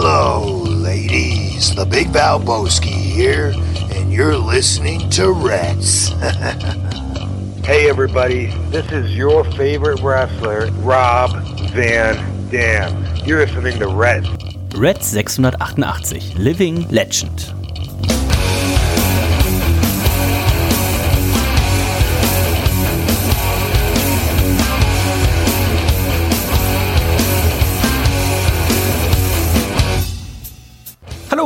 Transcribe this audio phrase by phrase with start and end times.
[0.00, 1.74] Hello, ladies.
[1.74, 3.52] The Big Valboski here,
[3.92, 6.12] and you're listening to Reds.
[7.64, 11.32] Hey everybody, this is your favorite wrestler, Rob
[11.72, 13.04] Van Dam.
[13.26, 14.24] You're listening to Red.
[14.74, 17.57] Red 688, Living Legend.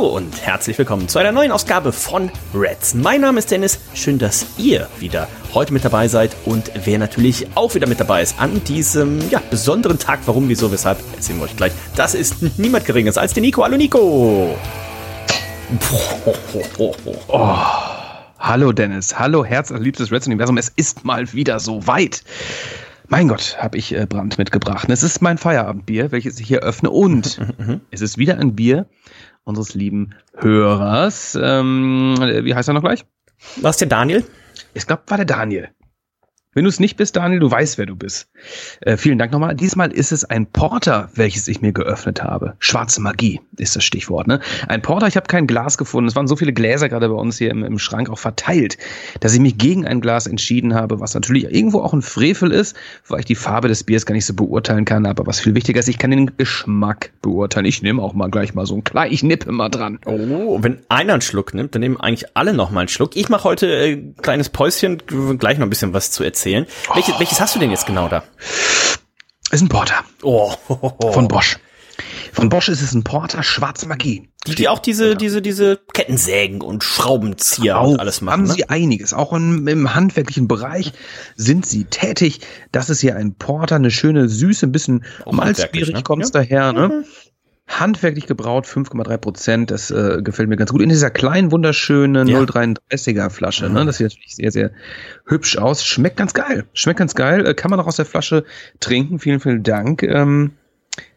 [0.03, 2.93] Hallo und herzlich willkommen zu einer neuen Ausgabe von Reds.
[2.93, 3.79] Mein Name ist Dennis.
[3.93, 8.21] Schön, dass ihr wieder heute mit dabei seid und wer natürlich auch wieder mit dabei
[8.21, 10.19] ist an diesem ja, besonderen Tag.
[10.25, 11.71] Warum, wieso, weshalb, erzählen wir euch gleich.
[11.95, 13.63] Das ist niemand Geringes als der Nico.
[13.63, 14.57] Hallo Nico.
[17.29, 17.47] Oh,
[18.39, 20.57] hallo Dennis, hallo Herz, liebstes Reds Universum.
[20.57, 22.25] Es ist mal wieder so weit.
[23.07, 24.89] Mein Gott, habe ich äh, Brand mitgebracht.
[24.89, 26.89] Es ist mein Feierabendbier, welches ich hier öffne.
[26.89, 27.39] Und
[27.91, 28.85] es ist wieder ein Bier
[29.43, 31.37] unseres lieben Hörers.
[31.41, 33.05] Ähm, wie heißt er noch gleich?
[33.57, 34.23] Was der Daniel?
[34.73, 35.69] Ich glaube, war der Daniel.
[36.53, 38.27] Wenn du es nicht bist, Daniel, du weißt, wer du bist.
[38.81, 39.55] Äh, vielen Dank nochmal.
[39.55, 42.53] Diesmal ist es ein Porter, welches ich mir geöffnet habe.
[42.59, 44.27] Schwarze Magie ist das Stichwort.
[44.27, 44.39] Ne?
[44.67, 46.07] Ein Porter, ich habe kein Glas gefunden.
[46.07, 48.77] Es waren so viele Gläser gerade bei uns hier im, im Schrank auch verteilt,
[49.19, 52.75] dass ich mich gegen ein Glas entschieden habe, was natürlich irgendwo auch ein Frevel ist,
[53.07, 55.07] weil ich die Farbe des Biers gar nicht so beurteilen kann.
[55.07, 57.65] Aber was viel wichtiger ist, ich kann den Geschmack beurteilen.
[57.65, 59.99] Ich nehme auch mal gleich mal so ein klein, ich nippe mal dran.
[60.05, 63.15] Oh, wenn einer einen Schluck nimmt, dann nehmen eigentlich alle noch mal einen Schluck.
[63.15, 65.01] Ich mache heute äh, ein kleines Päuschen,
[65.39, 66.42] gleich noch ein bisschen was zu erzählen.
[66.45, 68.23] Welches, welches hast du denn jetzt genau da?
[69.51, 70.51] Ist ein Porter Oh,
[71.11, 71.57] von Bosch.
[72.31, 74.27] Von Bosch ist es ein Porter Schwarze Magie.
[74.47, 78.31] die, die auch diese, diese, diese Kettensägen und Schraubenzieher Auch und alles machen.
[78.33, 78.53] haben Ne?
[78.53, 79.13] sie einiges.
[79.13, 80.93] Auch im, im handwerklichen Bereich
[81.35, 82.39] sind sie tätig.
[82.71, 86.01] Das ist hier ein Porter, eine schöne Süße, ein bisschen malzbierig ne?
[86.01, 86.39] kommt's Ja.
[86.41, 86.73] daher.
[86.73, 87.05] Ne?
[87.79, 89.71] Handwerklich gebraut, 5,3 Prozent.
[89.71, 90.81] Das äh, gefällt mir ganz gut.
[90.81, 92.39] In dieser kleinen, wunderschönen Ja.
[92.39, 93.69] 0,33er Flasche.
[93.69, 93.85] Ne?
[93.85, 94.71] Das sieht natürlich sehr, sehr
[95.25, 95.85] hübsch aus.
[95.85, 96.65] Schmeckt ganz geil.
[96.73, 97.45] Schmeckt ganz geil.
[97.45, 98.43] Äh, kann man auch aus der Flasche
[98.79, 99.19] trinken.
[99.19, 100.03] Vielen, vielen Dank.
[100.03, 100.51] Ähm,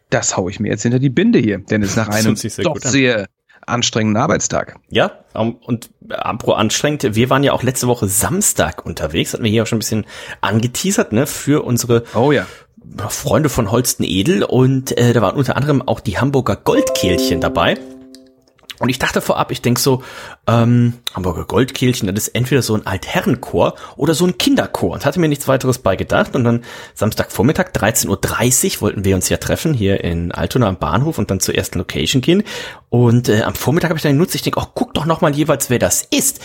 [0.09, 1.59] das hau ich mir jetzt hinter die Binde hier.
[1.59, 2.81] Denn es ist nach einem sehr doch an.
[2.81, 3.27] sehr
[3.65, 4.77] anstrengenden Arbeitstag.
[4.89, 9.51] Ja, ähm, und apro anstrengend, wir waren ja auch letzte Woche Samstag unterwegs, hatten wir
[9.51, 10.05] hier auch schon ein bisschen
[10.41, 12.47] angeteasert, ne, für unsere Oh ja.
[13.09, 17.77] Freunde von Holsten Edel und äh, da waren unter anderem auch die Hamburger Goldkehlchen dabei.
[18.79, 20.03] Und ich dachte vorab, ich denk so,
[20.45, 24.91] ähm, Hamburger Goldkehlchen, das ist entweder so ein Altherrenchor oder so ein Kinderchor.
[24.91, 26.35] Und hatte mir nichts weiteres bei gedacht.
[26.35, 31.17] Und dann Samstagvormittag, 13.30 Uhr, wollten wir uns ja treffen, hier in Altona am Bahnhof
[31.17, 32.43] und dann zur ersten Location gehen.
[32.89, 35.33] Und äh, am Vormittag habe ich dann genutzt, ich denk, oh, guck doch noch mal
[35.33, 36.39] jeweils, wer das ist.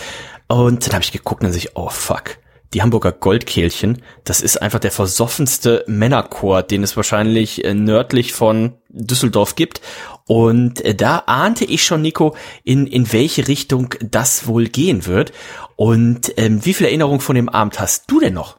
[0.47, 2.37] Und dann habe ich geguckt und dann sich, oh fuck
[2.73, 8.73] die Hamburger Goldkehlchen, das ist einfach der versoffenste Männerchor, den es wahrscheinlich äh, nördlich von
[8.89, 9.81] Düsseldorf gibt.
[10.25, 15.31] Und äh, da ahnte ich schon, Nico, in, in welche Richtung das wohl gehen wird.
[15.75, 18.57] Und ähm, wie viel Erinnerung von dem Abend hast du denn noch?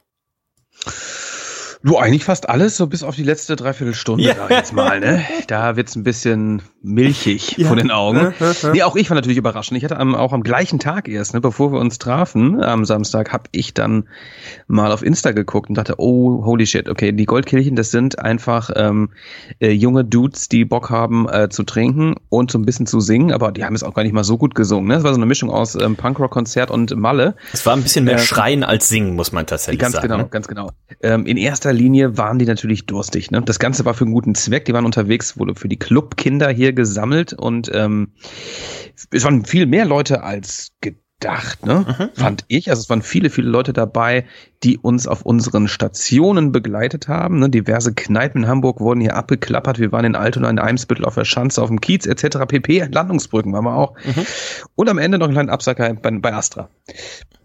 [1.82, 4.34] Du, eigentlich fast alles, so bis auf die letzte Dreiviertelstunde, Ja.
[4.34, 5.24] sag ich jetzt mal, ne?
[5.48, 8.34] Da wird's ein bisschen milchig von den Augen.
[8.72, 9.78] Nee, auch ich war natürlich überraschend.
[9.78, 13.32] Ich hatte am, auch am gleichen Tag erst, ne, bevor wir uns trafen, am Samstag,
[13.32, 14.06] habe ich dann
[14.68, 18.70] mal auf Insta geguckt und dachte, oh, holy shit, okay, die Goldkirchen, das sind einfach
[18.76, 19.10] ähm,
[19.60, 23.32] äh, junge Dudes, die Bock haben äh, zu trinken und so ein bisschen zu singen,
[23.32, 24.88] aber die haben es auch gar nicht mal so gut gesungen.
[24.88, 24.96] Ne?
[24.96, 27.34] Es war so eine Mischung aus ähm, Punkrock-Konzert und Malle.
[27.52, 28.18] Es war ein bisschen mehr Ja.
[28.18, 30.08] Schreien als Singen, muss man tatsächlich Ganz sagen.
[30.08, 30.28] genau, ne?
[30.28, 30.70] ganz genau.
[31.02, 33.30] Ähm, in erster Linie waren die natürlich durstig.
[33.30, 33.40] Ne?
[33.42, 34.66] Das Ganze war für einen guten Zweck.
[34.66, 38.12] Die waren unterwegs, wurde für die Clubkinder hier gesammelt und ähm,
[39.10, 42.10] es waren viel mehr Leute als gedacht, ne?
[42.14, 42.70] fand ich.
[42.70, 44.24] Also es waren viele, viele Leute dabei,
[44.62, 47.38] die uns auf unseren Stationen begleitet haben.
[47.38, 47.50] Ne?
[47.50, 49.78] Diverse Kneipen in Hamburg wurden hier abgeklappert.
[49.78, 52.38] Wir waren in Altona, in Eimsbüttel, auf der Schanze, auf dem Kiez etc.
[52.46, 52.88] pp.
[52.90, 53.94] Landungsbrücken waren wir auch.
[54.74, 56.68] Und am Ende noch einen kleinen Absacker bei, bei Astra.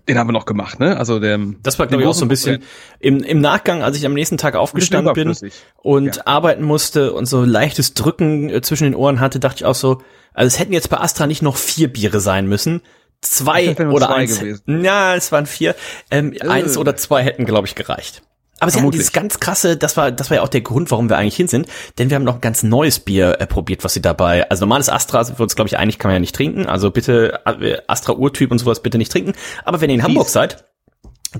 [0.09, 0.97] Den haben wir noch gemacht, ne?
[0.97, 2.63] Also der, Das war, glaube ich, auch so ein bisschen
[2.99, 5.35] im, im Nachgang, als ich am nächsten Tag aufgestanden bin
[5.77, 6.21] und Ja.
[6.25, 10.01] arbeiten musste und so leichtes Drücken äh, zwischen den Ohren hatte, dachte ich auch so,
[10.33, 12.81] also es hätten jetzt bei Astra nicht noch vier Biere sein müssen.
[13.21, 14.39] Zwei oder zwei eins.
[14.39, 14.83] gewesen.
[14.83, 15.75] Ja, es waren vier.
[16.09, 18.21] Ähm, Eins oder zwei hätten, glaube ich, gereicht.
[18.59, 19.01] Aber sie Vermutlich.
[19.01, 21.47] dieses ganz krasse, das war, das war ja auch der Grund, warum wir eigentlich hin
[21.47, 21.67] sind,
[21.97, 24.89] denn wir haben noch ein ganz neues Bier äh, probiert, was sie dabei, also normales
[24.89, 27.77] Astra sind wir uns, glaube ich, einig, kann man ja nicht trinken, also bitte äh,
[27.87, 29.33] Astra Urtyp und sowas bitte nicht trinken,
[29.63, 30.65] aber wenn ihr in Hamburg seid,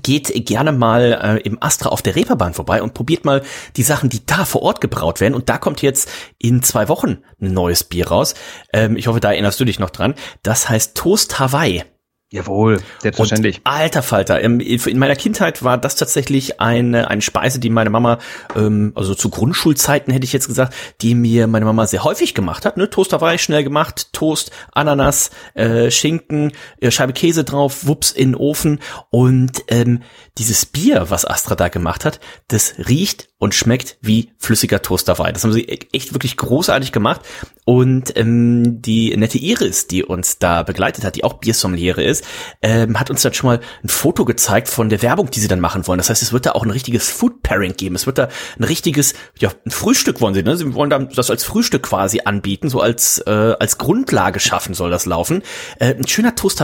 [0.02, 3.42] geht gerne mal äh, im Astra auf der Reeperbahn vorbei und probiert mal
[3.76, 5.34] die Sachen, die da vor Ort gebraut werden.
[5.34, 6.08] Und da kommt jetzt
[6.38, 8.34] in zwei Wochen ein neues Bier raus.
[8.72, 10.14] Ähm, ich hoffe, da erinnerst du dich noch dran.
[10.42, 11.82] Das heißt Toast Hawaii.
[12.32, 13.56] Jawohl, selbstverständlich.
[13.58, 17.90] Und, alter Falter, ähm, in meiner Kindheit war das tatsächlich eine, eine Speise, die meine
[17.90, 18.18] Mama,
[18.54, 22.64] ähm, also zu Grundschulzeiten hätte ich jetzt gesagt, die mir meine Mama sehr häufig gemacht
[22.64, 22.76] hat.
[22.76, 22.88] Ne?
[22.88, 28.36] Toast Hawaii schnell gemacht, Toast, Ananas, äh, Schinken, äh, Scheibe Käse drauf, wups in den
[28.36, 28.78] Ofen.
[29.10, 30.02] Und ähm,
[30.40, 35.34] dieses Bier, was Astra da gemacht hat, das riecht und schmeckt wie flüssiger Toast Hawaii.
[35.34, 37.20] Das haben sie e-, echt wirklich großartig gemacht.
[37.66, 42.24] Und ähm, die nette Iris, die uns da begleitet hat, die auch Biersommeliere ist,
[42.62, 45.60] ähm, hat uns dann schon mal ein Foto gezeigt von der Werbung, die sie dann
[45.60, 45.98] machen wollen.
[45.98, 47.94] Das heißt, es wird da auch ein richtiges Food Pairing geben.
[47.94, 48.28] Es wird da
[48.58, 50.56] ein richtiges, ja, ein Frühstück wollen sie, ne?
[50.56, 55.04] Sie wollen das als Frühstück quasi anbieten, so als äh, als Grundlage schaffen soll das
[55.04, 55.42] laufen.
[55.78, 56.60] Äh, ein schöner Toast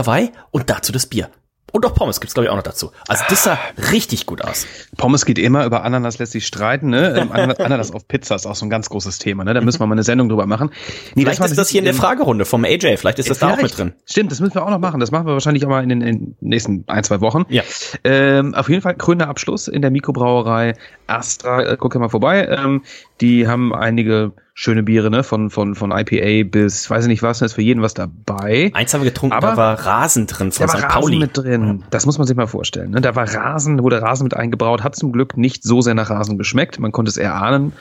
[0.51, 1.29] und dazu das Bier.
[1.71, 2.91] Und auch Pommes gibt's glaube ich auch noch dazu.
[3.07, 3.59] Also das sah
[3.91, 4.65] richtig gut aus.
[4.97, 6.89] Pommes geht immer, über Ananas lässt sich streiten.
[6.89, 7.15] Ne?
[7.17, 9.43] Ähm, Ananas auf Pizza ist auch so ein ganz großes Thema.
[9.43, 9.53] Ne?
[9.53, 10.71] Da müssen wir mal eine Sendung drüber machen.
[11.15, 12.97] Nee, vielleicht das ist das hier in der Fragerunde vom AJ.
[12.97, 13.53] Vielleicht ist das vielleicht.
[13.53, 13.93] da auch mit drin.
[14.05, 14.99] Stimmt, das müssen wir auch noch machen.
[14.99, 17.45] Das machen wir wahrscheinlich auch mal in den, in den nächsten ein, zwei Wochen.
[17.49, 17.63] Ja.
[18.03, 20.73] Ähm, auf jeden Fall grüner Abschluss in der Mikrobrauerei
[21.07, 21.63] Astra.
[21.63, 22.47] Äh, guck mal vorbei.
[22.47, 22.83] Ähm,
[23.21, 25.23] die haben einige schöne Biere, ne?
[25.23, 28.71] Von, von, von IPA bis, weiß ich nicht was, da ist für jeden was dabei.
[28.73, 30.85] Eins haben wir getrunken, aber da war Rasen drin von da war St.
[30.85, 31.19] Rasen Pauli.
[31.19, 31.83] mit drin.
[31.91, 32.89] Das muss man sich mal vorstellen.
[32.89, 33.01] Ne?
[33.01, 36.39] Da war Rasen, wurde Rasen mit eingebraut, hat zum Glück nicht so sehr nach Rasen
[36.39, 36.79] geschmeckt.
[36.79, 37.71] Man konnte es eher ahnen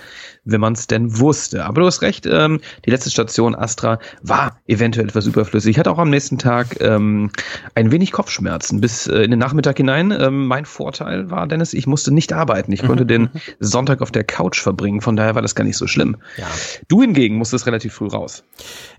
[0.47, 1.65] wenn man es denn wusste.
[1.65, 5.73] Aber du hast recht, ähm, die letzte Station Astra war eventuell etwas überflüssig.
[5.73, 7.31] Ich hatte auch am nächsten Tag ähm,
[7.75, 10.13] ein wenig Kopfschmerzen bis äh, in den Nachmittag hinein.
[10.13, 12.73] Ähm, mein Vorteil war, Dennis, ich musste nicht arbeiten.
[12.73, 15.87] Ich konnte den Sonntag auf der Couch verbringen, von daher war das gar nicht so
[15.87, 16.17] schlimm.
[16.37, 16.47] Ja.
[16.89, 18.45] Du hingegen musstest relativ früh raus.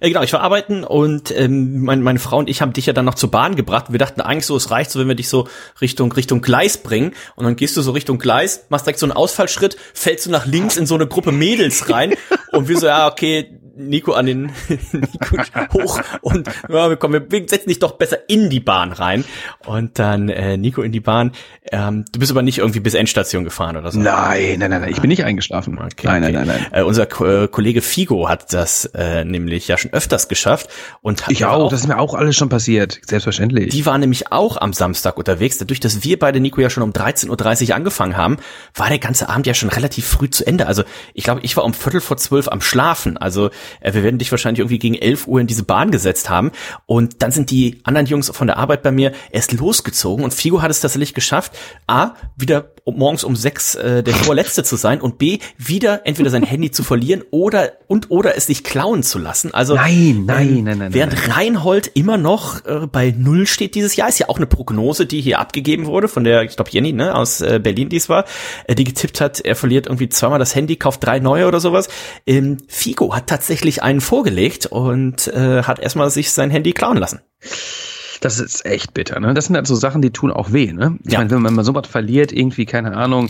[0.01, 2.93] Ja, genau, ich war arbeiten und ähm, mein, meine Frau und ich haben dich ja
[2.93, 3.91] dann noch zur Bahn gebracht.
[3.91, 5.47] Wir dachten eigentlich so, es reicht so, wenn wir dich so
[5.81, 9.13] Richtung Richtung Gleis bringen und dann gehst du so Richtung Gleis, machst direkt so einen
[9.13, 12.16] Ausfallschritt, fällst du nach links in so eine Gruppe Mädels rein.
[12.51, 14.41] Und wir so, ja, okay, Nico an den
[14.91, 15.38] Nico
[15.74, 19.24] hoch und ja, wir kommen, wir setzen dich doch besser in die Bahn rein
[19.65, 21.31] und dann äh, Nico in die Bahn.
[21.71, 24.00] Ähm, du bist aber nicht irgendwie bis Endstation gefahren oder so.
[24.00, 24.91] Nein, nein, nein, nein.
[24.91, 25.77] ich bin nicht eingeschlafen.
[25.77, 26.33] Okay, nein, okay.
[26.33, 26.81] nein, nein, nein.
[26.81, 30.69] Äh, unser Ko äh, Kollege Figo hat das äh, nämlich ja schon öfters geschafft
[31.01, 31.69] und hat ich auch, auch.
[31.69, 33.69] Das ist mir auch alles schon passiert, selbstverständlich.
[33.69, 35.57] Die war nämlich auch am Samstag unterwegs.
[35.57, 38.38] Dadurch, dass wir beide Nico ja schon um 13:30 Uhr angefangen haben,
[38.74, 40.68] war der ganze Abend ja schon relativ früh zu Ende.
[40.68, 40.83] Also
[41.13, 43.18] ich glaube, ich war um Viertel vor zwölf am Schlafen.
[43.18, 46.51] Also äh, wir werden dich wahrscheinlich irgendwie gegen 11 Uhr in diese Bahn gesetzt haben.
[46.85, 50.61] Und dann sind die anderen Jungs von der Arbeit bei mir erst losgezogen und Figo
[50.61, 51.53] hat es tatsächlich geschafft,
[51.87, 56.43] A, wieder morgens um sechs äh, der Vorletzte zu sein und B, wieder entweder sein
[56.43, 59.53] Handy zu verlieren oder und oder es sich klauen zu lassen.
[59.53, 60.93] Also nein, nein, ähm, nein, nein.
[60.93, 64.45] Während nein, Reinhold immer noch äh, bei null steht dieses Jahr, ist ja auch eine
[64.45, 67.97] Prognose, die hier abgegeben wurde von der, ich glaube Jenny, ne, aus äh, Berlin, die
[67.97, 68.25] es war,
[68.67, 71.89] äh, die getippt hat, er verliert irgendwie zweimal das Handy, kauft drei neue oder sowas.
[72.25, 77.21] Ähm, Figo hat tatsächlich einen vorgelegt und äh, hat erstmal sich sein Handy klauen lassen.
[78.21, 79.33] Das ist echt bitter, ne?
[79.33, 80.98] Das sind halt so Sachen, die tun auch weh, ne?
[81.06, 81.19] Ich ja.
[81.19, 83.30] meine, wenn man mal so was verliert, irgendwie, keine Ahnung,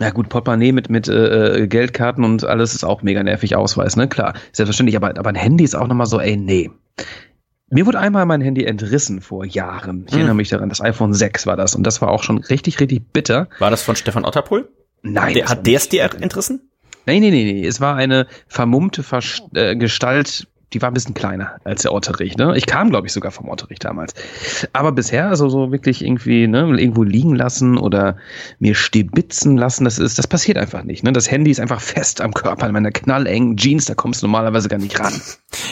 [0.00, 3.96] ja gut, Portemonnaie mit, mit äh, äh, Geldkarten und alles ist auch mega nervig Ausweis,
[3.96, 4.08] ne?
[4.08, 6.70] Klar, selbstverständlich, aber, aber ein Handy ist auch nochmal so, ey, nee.
[7.70, 10.04] Mir wurde einmal mein Handy entrissen vor Jahren.
[10.06, 10.20] Ich hm.
[10.20, 13.12] erinnere mich daran, das iPhone 6 war das und das war auch schon richtig, richtig
[13.12, 13.48] bitter.
[13.58, 14.68] War das von Stefan Otterpohl?
[15.02, 15.34] Nein.
[15.34, 16.70] Der, hat der es dir entrissen?
[17.06, 17.66] Nein, nein, nein, nee.
[17.66, 22.36] Es war eine vermummte Vers äh, Gestalt die war ein bisschen kleiner als der Otterich.
[22.36, 22.56] Ne?
[22.56, 24.12] Ich kam, glaube ich, sogar vom Otterich damals.
[24.72, 28.16] Aber bisher, also so wirklich irgendwie ne, irgendwo liegen lassen oder
[28.58, 31.04] mir stibitzen lassen, das ist, das passiert einfach nicht.
[31.04, 31.12] Ne?
[31.12, 34.68] Das Handy ist einfach fest am Körper in meiner knallengen Jeans, da kommst du normalerweise
[34.68, 35.14] gar nicht ran.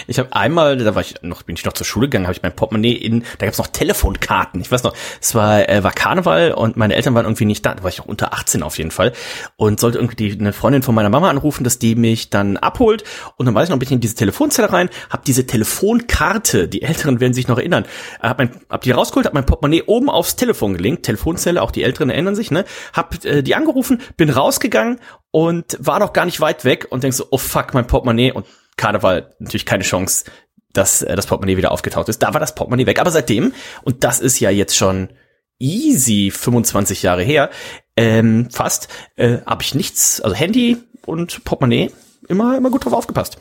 [0.06, 2.42] Ich habe einmal, da war ich noch, bin ich noch zur Schule gegangen, habe ich
[2.42, 4.60] mein Portemonnaie in, da gab's noch Telefonkarten.
[4.60, 7.74] Ich weiß noch, es war, äh, war Karneval und meine Eltern waren irgendwie nicht da,
[7.74, 9.12] da war ich auch unter 18 auf jeden Fall
[9.56, 13.02] und sollte irgendwie die, eine Freundin von meiner Mama anrufen, dass die mich dann abholt
[13.36, 16.82] und dann weiß ich noch, bin ich in diese Telefonzelle rein, habe diese Telefonkarte, die
[16.82, 17.84] Älteren werden sich noch erinnern,
[18.20, 21.82] hab, mein, hab die rausgeholt, hab mein Portemonnaie oben aufs Telefon gelinkt, Telefonzelle, auch die
[21.82, 26.40] Älteren erinnern sich, ne, hab äh, die angerufen, bin rausgegangen und war noch gar nicht
[26.40, 28.46] weit weg und denk so, oh fuck, mein Portemonnaie und
[28.76, 30.24] Karneval natürlich keine Chance,
[30.72, 32.22] dass äh, das Portemonnaie wieder aufgetaucht ist.
[32.22, 33.00] Da war das Portemonnaie weg.
[33.00, 35.10] Aber seitdem, und das ist ja jetzt schon
[35.58, 37.50] easy 25 Jahre her,
[37.96, 41.90] ähm, fast, äh, habe ich nichts, also Handy und Portemonnaie
[42.28, 43.38] immer, immer gut drauf aufgepasst.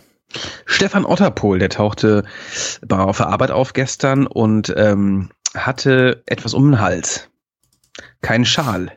[0.66, 2.24] Stefan Otterpohl, der tauchte
[2.90, 7.30] auf der Arbeit auf gestern und ähm, hatte etwas um den Hals.
[8.22, 8.92] Kein Schal.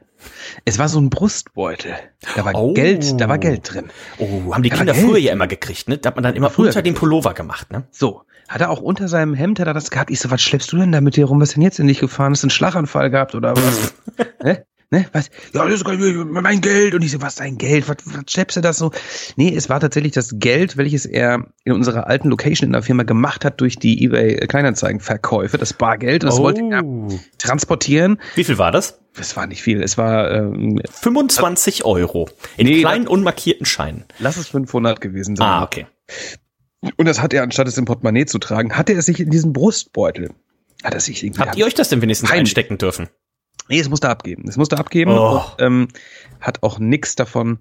[0.65, 1.95] Es war so ein Brustbeutel.
[2.37, 2.73] Da war oh.
[2.73, 3.91] Geld, da war Geld drin.
[4.19, 5.99] Oh, haben die da Kinder früher ja immer gekriegt, ne?
[5.99, 7.85] Da hat man dann immer früher unter dem Pullover gemacht, ne?
[7.91, 8.23] So.
[8.49, 10.11] Hat er auch unter seinem Hemd, hat er das gehabt?
[10.11, 11.41] Ich so, was schleppst du denn da mit dir rum?
[11.41, 12.35] Was denn jetzt in dich gefahren?
[12.35, 13.95] Ist ein Schlaganfall gehabt oder was?
[14.43, 14.67] Ne,
[15.13, 15.31] was?
[15.53, 16.95] Ja, das ist mein Geld.
[16.95, 17.89] Und ich so, was dein Geld?
[17.89, 18.91] Was, was schleppst du das so?
[19.37, 23.03] Nee, es war tatsächlich das Geld, welches er in unserer alten Location in der Firma
[23.05, 26.25] gemacht hat durch die eBay Kleinanzeigenverkäufe, das Bargeld.
[26.25, 26.43] Und das Oh.
[26.45, 26.83] wollte er
[27.39, 28.21] transportieren.
[28.35, 28.99] Wie viel war das?
[29.19, 29.83] Es war nicht viel.
[29.83, 32.29] Es war, ähm, 25 Euro.
[32.57, 34.05] In Nee, kleinen, unmarkierten Scheinen.
[34.19, 35.47] lass es 500 gewesen sein.
[35.47, 35.87] Ah, okay.
[36.97, 39.31] Und das hat er, anstatt es im Portemonnaie zu tragen, hatte er es sich in
[39.31, 40.31] diesen Brustbeutel.
[40.83, 41.41] Hat er sich irgendwie.
[41.41, 42.41] Habt ihr euch das denn wenigstens Heimlich.
[42.51, 43.09] einstecken dürfen?
[43.69, 44.45] Nee, es musste abgeben.
[44.49, 45.37] Es musste abgeben Oh.
[45.37, 45.89] und ähm,
[46.41, 47.59] hat auch nix davon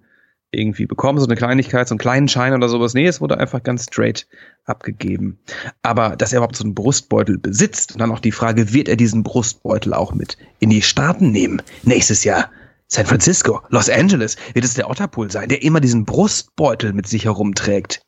[0.51, 2.93] irgendwie bekommen, so eine Kleinigkeit, so einen kleinen Schein oder sowas.
[2.93, 4.27] Nee, es wurde einfach ganz straight
[4.65, 5.39] abgegeben.
[5.81, 8.95] Aber dass er überhaupt so einen Brustbeutel besitzt und dann auch die Frage, wird er
[8.95, 11.61] diesen Brustbeutel auch mit in die Staaten nehmen?
[11.81, 12.51] Nächstes Jahr.
[12.87, 17.25] San Francisco, Los Angeles, wird es der Otterpool sein, der immer diesen Brustbeutel mit sich
[17.25, 18.02] herumträgt?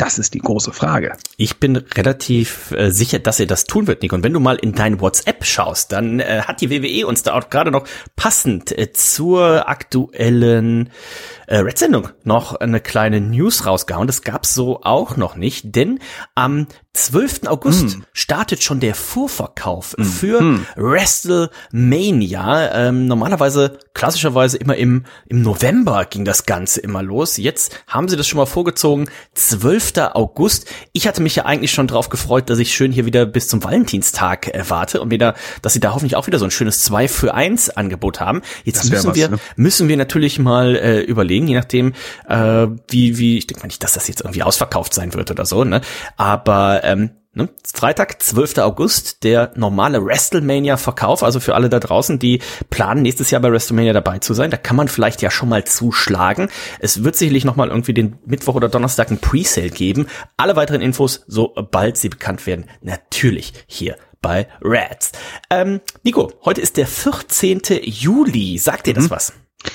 [0.00, 1.12] Das ist die große Frage.
[1.36, 4.14] Ich bin relativ äh, sicher, dass er das tun wird, Nico.
[4.14, 7.34] Und wenn du mal in dein WhatsApp schaust, dann äh, hat die WWE uns da
[7.34, 10.88] auch gerade noch passend äh, zur aktuellen
[11.50, 14.06] äh, Red-Sendung noch eine kleine News rausgehauen.
[14.06, 15.98] Das gab's so auch noch nicht, denn
[16.36, 17.46] am 12.
[17.46, 22.74] August startet schon der Vorverkauf für WrestleMania.
[22.74, 27.36] Ähm, normalerweise, klassischerweise immer im, im November ging das Ganze immer los.
[27.36, 29.08] Jetzt haben sie das schon mal vorgezogen.
[29.34, 29.92] 12.
[30.14, 30.66] August.
[30.92, 33.62] Ich hatte mich ja eigentlich schon drauf gefreut, dass ich schön hier wieder bis zum
[33.62, 37.06] Valentinstag äh, warte und wieder, dass sie da hoffentlich auch wieder so ein schönes 2
[37.06, 38.42] für 1 Angebot haben.
[38.64, 39.38] Jetzt müssen was, wir, ne?
[39.54, 41.92] müssen wir natürlich mal äh, überlegen, je nachdem,
[42.28, 45.44] äh, wie, wie, ich denke mal nicht, dass das jetzt irgendwie ausverkauft sein wird oder
[45.44, 45.80] so, ne?
[46.16, 47.48] Aber ähm, ne?
[47.72, 48.58] Freitag, 12.
[48.58, 53.92] August, der normale WrestleMania-Verkauf, also für alle da draußen, die planen, nächstes Jahr bei WrestleMania
[53.92, 56.48] dabei zu sein, da kann man vielleicht ja schon mal zuschlagen.
[56.80, 60.06] Es wird sicherlich noch mal irgendwie den Mittwoch oder Donnerstag ein Presale geben.
[60.36, 65.12] Alle weiteren Infos, sobald sie bekannt werden, natürlich hier bei Reds.
[65.48, 67.62] Ähm, Nico, heute ist der 14.
[67.82, 68.58] Juli.
[68.58, 69.32] Sagt dir das was?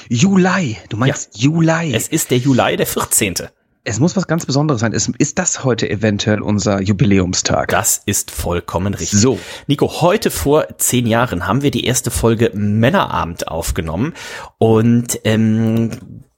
[0.10, 1.94] Juli, du meinst Juli.
[1.94, 3.36] Es ist der Juli, der 14.
[3.88, 4.94] Es muss was ganz Besonderes sein.
[4.94, 7.70] Es, ist das heute eventuell unser Jubiläumstag?
[7.70, 9.20] Das ist vollkommen richtig.
[9.20, 9.38] So.
[9.68, 14.14] Nico, heute vor zehn Jahren haben wir die erste Folge Männerabend aufgenommen
[14.58, 15.92] und ähm,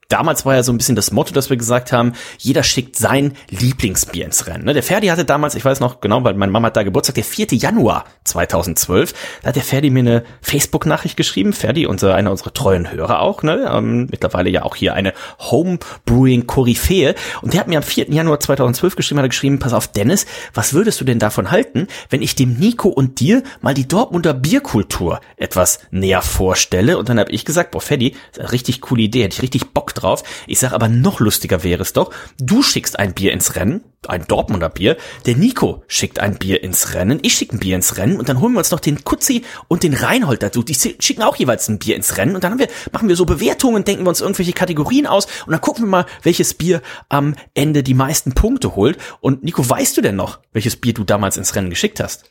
[0.09, 3.33] Damals war ja so ein bisschen das Motto, dass wir gesagt haben, jeder schickt sein
[3.49, 4.63] Lieblingsbier ins Rennen.
[4.63, 4.73] ne?
[4.73, 7.25] Der Ferdi hatte damals, ich weiß noch genau, weil meine Mama hat da Geburtstag, der
[7.25, 7.47] 4.
[7.51, 11.51] Januar 2012, da hat der Ferdi mir eine Facebook-Nachricht geschrieben.
[11.51, 13.69] Ferdi, unser, einer unserer treuen Hörer auch, ne?
[13.69, 17.15] ähm, mittlerweile ja auch hier eine Homebrewing-Koryphäe.
[17.41, 18.09] Und der hat mir am 4.
[18.09, 21.87] Januar 2012 geschrieben, hat er geschrieben, pass auf, Dennis, was würdest du denn davon halten,
[22.09, 26.97] wenn ich dem Nico und dir mal die Dortmunder Bierkultur etwas näher vorstelle?
[26.97, 29.41] Und dann habe ich gesagt, boah, Ferdi, das ist eine richtig coole Idee, hätte ich
[29.41, 30.23] richtig Bock drauf.
[30.47, 34.25] Ich sage aber noch lustiger wäre es doch, du schickst ein Bier ins Rennen, ein
[34.27, 38.17] Dortmunder Bier, der Nico schickt ein Bier ins Rennen, ich schicke ein Bier ins Rennen
[38.17, 40.63] und dann holen wir uns noch den Kutzi und den Reinhold dazu.
[40.63, 43.25] Die schicken auch jeweils ein Bier ins Rennen und dann haben wir, machen wir so
[43.25, 47.35] Bewertungen, denken wir uns irgendwelche Kategorien aus und dann gucken wir mal, welches Bier am
[47.53, 48.97] Ende die meisten Punkte holt.
[49.19, 52.25] Und Nico, weißt du denn noch, welches Bier du damals ins Rennen geschickt hast?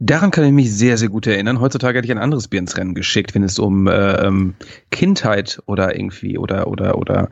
[0.00, 1.60] Daran kann ich mich sehr, sehr gut erinnern.
[1.60, 4.54] Heutzutage hätte ich ein anderes Bier ins Rennen geschickt, wenn es um äh, ähm,
[4.90, 7.30] Kindheit oder irgendwie oder oder oder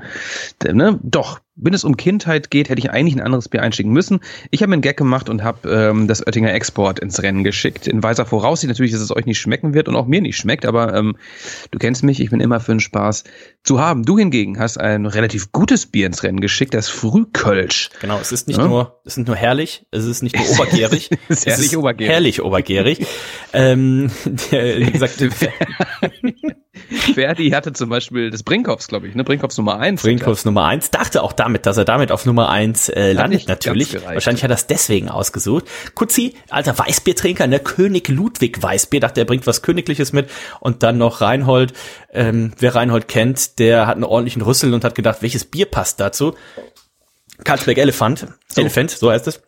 [0.65, 4.21] ne, doch, wenn es um Kindheit geht, hätte ich eigentlich ein anderes Bier einschicken müssen.
[4.51, 7.87] Ich habe mir einen Gag gemacht und habe ähm, das Oettinger Export ins Rennen geschickt.
[7.87, 10.65] In weiser Voraussicht natürlich, dass es euch nicht schmecken wird und auch mir nicht schmeckt,
[10.65, 11.17] aber ähm,
[11.71, 13.25] du kennst mich, ich bin immer für den Spaß
[13.65, 14.03] zu haben.
[14.05, 17.91] Du hingegen hast ein relativ gutes Bier ins Rennen geschickt, das Frühkölsch.
[18.01, 18.67] Genau, es ist nicht Ja.
[18.67, 22.11] nur, es ist nur herrlich, es ist nicht nur obergärig, Es ist herrlich obergärig.
[22.13, 22.52] herrlich obergärig.
[23.53, 24.11] ähm,
[24.51, 25.15] der, wie gesagt,
[27.15, 29.25] Ferdi hatte zum Beispiel das Brinkhoffs, glaube ich, ne?
[29.25, 30.03] Brinkhoffs Nummer eins.
[30.03, 33.95] Brinkhoffs Nummer eins dachte auch damit, dass er damit auf Nummer eins äh, landet natürlich.
[33.95, 35.65] Wahrscheinlich hat er es deswegen ausgesucht.
[35.95, 40.31] Kutzi, alter Weißbiertrinker, ne König Ludwig Weißbier, dachte er bringt was Königliches mit
[40.61, 41.73] und dann noch Reinhold.
[42.13, 46.01] Ähm, wer Reinhold kennt, der hat einen ordentlichen Rüssel und hat gedacht, welches Bier passt
[46.01, 46.35] dazu?
[47.45, 49.43] Carlsberg Elephant, Elephant, so heißt es.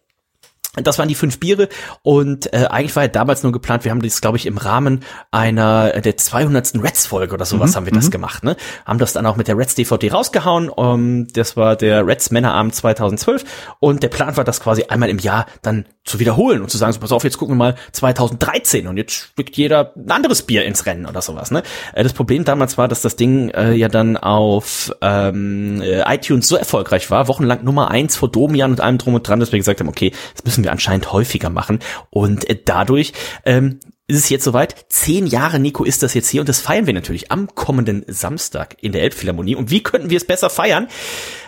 [0.83, 1.69] Das waren die fünf Biere
[2.03, 5.01] und äh, eigentlich war ja damals nur geplant, wir haben das, glaube ich, im Rahmen
[5.31, 6.75] einer der 200.
[6.83, 8.57] Reds-Folge oder sowas haben wir das gemacht, ne?
[8.85, 10.69] Haben das dann auch mit der Reds-DVD rausgehauen.
[10.69, 13.45] Um, das war der Reds Männerabend 2012
[13.79, 16.93] und der Plan war, das quasi einmal im Jahr dann zu wiederholen und zu sagen,
[16.93, 20.65] so pass auf, jetzt gucken wir mal 2013 und jetzt schickt jeder ein anderes Bier
[20.65, 21.63] ins Rennen oder sowas, ne?
[21.93, 26.49] Äh, das Problem damals war, dass das Ding äh, ja dann auf ähm, äh, iTunes
[26.49, 29.59] so erfolgreich war, wochenlang Nummer eins vor Domian und allem drum und dran, dass wir
[29.59, 31.79] gesagt haben, okay, das müssen wir anscheinend häufiger machen
[32.11, 33.13] und äh, dadurch
[33.45, 34.87] ähm, ist es jetzt soweit.
[34.89, 38.77] Zehn Jahre, Nico, ist das jetzt hier und das feiern wir natürlich am kommenden Samstag
[38.83, 39.55] in der Elbphilharmonie.
[39.55, 40.89] Und wie könnten wir es besser feiern,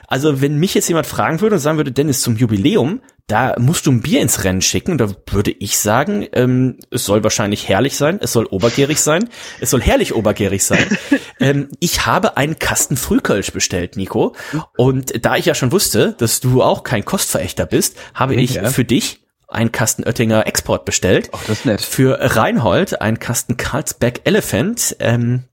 [0.06, 3.87] Also wenn mich jetzt jemand fragen würde und sagen würde, Dennis, zum Jubiläum, da musst
[3.87, 7.97] du ein Bier ins Rennen schicken, da würde ich sagen, ähm, es soll wahrscheinlich herrlich
[7.97, 9.28] sein, es soll obergärig sein,
[9.61, 10.87] es soll herrlich obergärig sein.
[11.40, 14.35] ähm, ich habe einen Kasten Frühkölsch bestellt, Nico.
[14.76, 18.71] Und da ich ja schon wusste, dass du auch kein Kostverächter bist, habe ich Ja.
[18.71, 21.30] für dich einen Kasten Oettinger Export bestellt.
[21.33, 21.80] Ach, das ist nett.
[21.80, 24.97] Für Reinhold einen Kasten Carlsberg Elephant.
[25.00, 25.45] Ähm,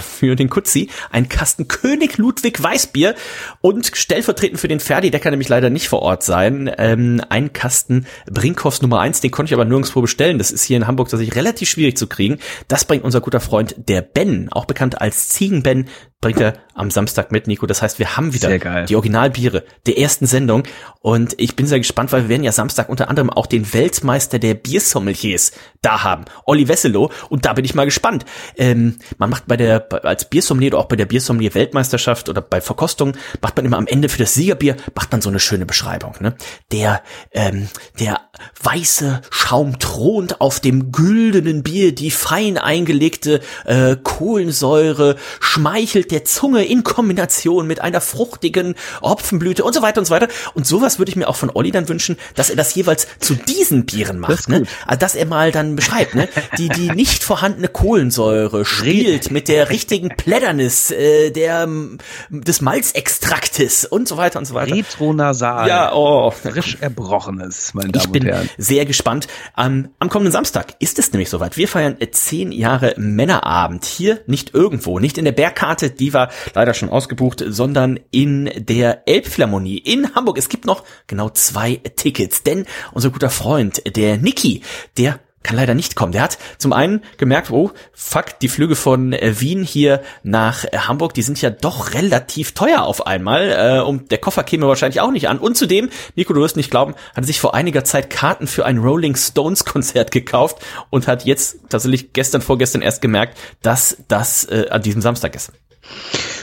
[0.00, 3.14] für den Kutzi ein Kasten König Ludwig Weißbier
[3.60, 7.52] und stellvertretend für den Ferdi, der kann nämlich leider nicht vor Ort sein, ähm, ein
[7.52, 10.38] Kasten Brinkhoffs Nummer eins, den konnte ich aber nirgendwo bestellen.
[10.38, 12.38] Das ist hier in Hamburg tatsächlich relativ schwierig zu kriegen.
[12.68, 15.88] Das bringt unser guter Freund der Ben, auch bekannt als Ziegenben,
[16.24, 17.66] bringt er am Samstag mit, Nico.
[17.66, 20.62] Das heißt, wir haben wieder die Originalbiere der ersten Sendung
[21.00, 24.38] und ich bin sehr gespannt, weil wir werden ja Samstag unter anderem auch den Weltmeister
[24.38, 25.52] der Biersommeliers
[25.82, 28.24] da haben, Olli Wesselow und da bin ich mal gespannt.
[28.56, 32.62] Ähm, man macht bei der als Biersommelier oder auch bei der Biersommelier Weltmeisterschaft oder bei
[32.62, 36.14] Verkostungen macht man immer am Ende für das Siegerbier macht man so eine schöne Beschreibung.
[36.20, 36.34] Ne?
[36.72, 37.02] Der
[37.32, 37.68] ähm,
[38.00, 38.22] der
[38.62, 46.64] weiße Schaum thront auf dem güldenen Bier, die fein eingelegte äh, Kohlensäure schmeichelt der Zunge
[46.64, 50.28] in Kombination mit einer fruchtigen Hopfenblüte und so weiter und so weiter.
[50.54, 53.34] Und sowas würde ich mir auch von Olli dann wünschen, dass er das jeweils zu
[53.34, 54.48] diesen Bieren macht.
[54.48, 54.62] Ne?
[54.86, 56.28] Also, dass er mal dann beschreibt, ne?
[56.56, 61.68] die, die nicht vorhandene Kohlensäure spielt mit der richtigen Plätternis äh, der,
[62.30, 64.74] des Malzextraktes und so weiter und so weiter.
[64.74, 65.68] Retronasal.
[65.68, 68.50] Ja, oh, Frisch erbrochenes, meine ich Damen bin und Herren.
[68.56, 69.26] sehr gespannt.
[69.58, 71.56] Ähm, am kommenden Samstag ist es nämlich soweit.
[71.56, 73.84] Wir feiern zehn Jahre Männerabend.
[73.84, 79.08] Hier nicht irgendwo, nicht in der Bergkarte, die war leider schon ausgebucht, sondern in der
[79.08, 80.38] Elbphilharmonie in Hamburg.
[80.38, 84.62] Es gibt noch genau zwei Tickets, denn unser guter Freund, der Niki,
[84.98, 86.10] der kann leider nicht kommen.
[86.10, 91.22] Der hat zum einen gemerkt, oh, fuck, die Flüge von Wien hier nach Hamburg, die
[91.22, 93.50] sind ja doch relativ teuer auf einmal.
[93.52, 95.38] Äh, und der Koffer käme wahrscheinlich auch nicht an.
[95.38, 98.78] Und zudem, Nico, du wirst nicht glauben, hat sich vor einiger Zeit Karten für ein
[98.78, 100.58] Rolling Stones Konzert gekauft
[100.90, 105.52] und hat jetzt tatsächlich gestern, vorgestern erst gemerkt, dass das äh, an diesem Samstag ist.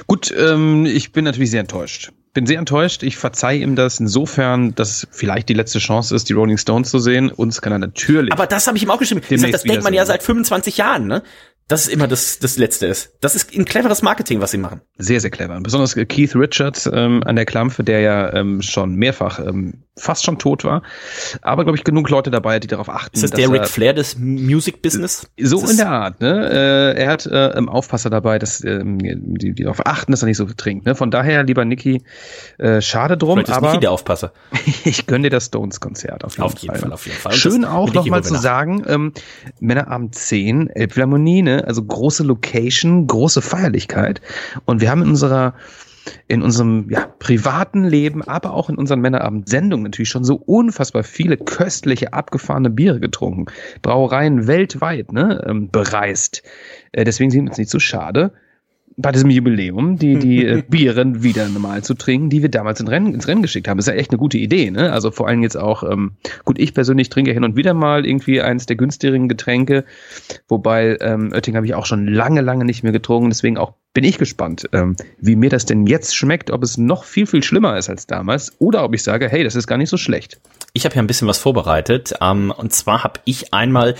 [0.08, 2.12] Gut, ähm, ich bin natürlich sehr enttäuscht.
[2.34, 3.04] Bin sehr enttäuscht.
[3.04, 6.90] Ich verzeih ihm das insofern, dass es vielleicht die letzte Chance ist, die Rolling Stones
[6.90, 7.30] zu sehen.
[7.30, 8.32] Uns kann er natürlich.
[8.32, 9.22] Aber das habe ich ihm auch geschrieben.
[9.22, 11.24] Sag, das denkt man ja seit 25 Jahren, ne?
[11.72, 13.16] Das ist immer das, das Letzte ist.
[13.22, 14.82] Das ist ein cleveres Marketing, was sie machen.
[14.98, 15.58] Sehr, sehr clever.
[15.62, 20.38] Besonders Keith Richards ähm, an der Klampfe, der ja ähm, schon mehrfach ähm, fast schon
[20.38, 20.84] tot war.
[21.42, 23.16] Aber, glaube ich, genug Leute dabei, die darauf achten.
[23.16, 25.30] Ist das der er- Ric Flair des Music Business?
[25.40, 26.50] So in der Art, ne?
[26.96, 30.28] Äh, er hat äh, im Aufpasser dabei, dass ähm, die, die darauf achten, dass er
[30.28, 30.86] nicht so trinkt.
[30.86, 30.96] Ne?
[30.96, 32.04] Von daher, lieber Niki,
[32.58, 34.34] äh, schade drum, Vielleicht ist aber Niki der Aufpasser.
[34.86, 37.34] ich gönn dir das Stones-Konzert auf jeden, Auf jeden Fall, auf jeden Fall.
[37.34, 39.14] Schön auch nochmal zu sagen, ähm,
[39.60, 41.61] Männerabend 10, Elbphilharmonie, ne?
[41.66, 44.22] Also große Location, große Feierlichkeit.
[44.66, 45.54] Und wir haben in unserer
[46.28, 51.38] in unserem ja, privaten Leben, aber auch in unseren Männerabend-Sendungen natürlich schon so unfassbar viele
[51.38, 53.46] köstliche, abgefahrene Biere getrunken.
[53.84, 56.42] Brauereien weltweit ne, ähm, bereist.
[56.92, 58.34] Äh, deswegen sind wir uns nicht so schade,
[59.02, 62.88] bei diesem Jubiläum die, die äh, Bieren wieder normal zu trinken, die wir damals in
[62.88, 63.80] Rennen, ins Rennen geschickt haben.
[63.80, 64.72] ist ja echt eine gute Idee.
[64.72, 64.92] Ne?
[64.92, 66.14] Also vor allem jetzt auch, ähm,
[66.46, 69.86] gut, ich persönlich trinke hin und wieder mal irgendwie eins der günstigeren Getränke,
[70.48, 73.30] wobei ähm, Oetting habe ich auch schon lange, lange nicht mehr getrunken.
[73.30, 77.04] Deswegen auch bin ich gespannt, ähm, wie mir das denn jetzt schmeckt, ob es noch
[77.04, 79.90] viel, viel schlimmer ist als damals oder ob ich sage, hey, das ist gar nicht
[79.90, 80.40] so schlecht.
[80.74, 82.14] Ich habe ja ein bisschen was vorbereitet.
[82.22, 83.96] Ähm, und zwar habe ich einmal,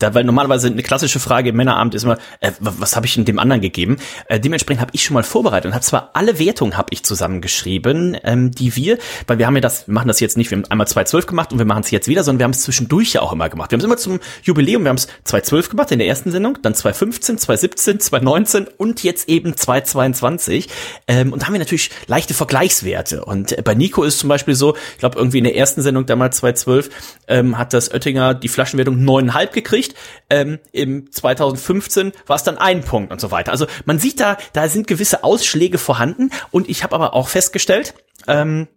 [0.00, 3.14] da, weil normalerweise eine klassische Frage im Männerabend ist immer, äh, wa- was habe ich
[3.14, 3.98] denn dem anderen gegeben?
[4.28, 8.16] Äh, dementsprechend habe ich schon mal vorbereitet und habe zwar alle Wertungen habe ich zusammengeschrieben,
[8.24, 10.64] ähm, die wir, weil wir haben ja das, wir machen das jetzt nicht, wir haben
[10.68, 13.20] einmal 2.12 gemacht und wir machen es jetzt wieder, sondern wir haben es zwischendurch ja
[13.22, 13.70] auch immer gemacht.
[13.70, 16.58] Wir haben es immer zum Jubiläum, wir haben es 2.12 gemacht in der ersten Sendung,
[16.62, 20.68] dann 2.15, 2.17, 2.19 und jetzt eben 2.22.
[21.06, 23.24] Ähm, und da haben wir natürlich leichte Vergleichswerte.
[23.24, 26.06] Und äh, bei Nico ist zum Beispiel so, ich glaube irgendwie in der ersten Sendung
[26.06, 26.90] damals 2012
[27.28, 29.94] ähm, hat das Oettinger die Flaschenwertung neuneinhalb gekriegt.
[30.30, 33.52] Ähm, Im 2015 war es dann ein Punkt und so weiter.
[33.52, 36.30] Also man sieht da, da sind gewisse Ausschläge vorhanden.
[36.50, 37.94] Und ich habe aber auch festgestellt,
[38.28, 38.68] ähm,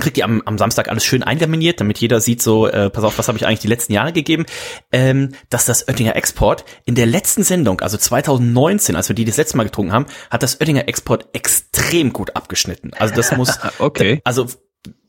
[0.00, 3.18] kriegt ihr am, am Samstag alles schön einlaminiert, damit jeder sieht so, äh, pass auf,
[3.18, 4.46] was habe ich eigentlich die letzten Jahre gegeben,
[4.92, 9.36] ähm, dass das Oettinger Export in der letzten Sendung, also 2019, als wir die das
[9.36, 12.92] letzte Mal getrunken haben, hat das Oettinger Export extrem gut abgeschnitten.
[12.98, 14.20] Also das muss, Okay.
[14.24, 14.46] also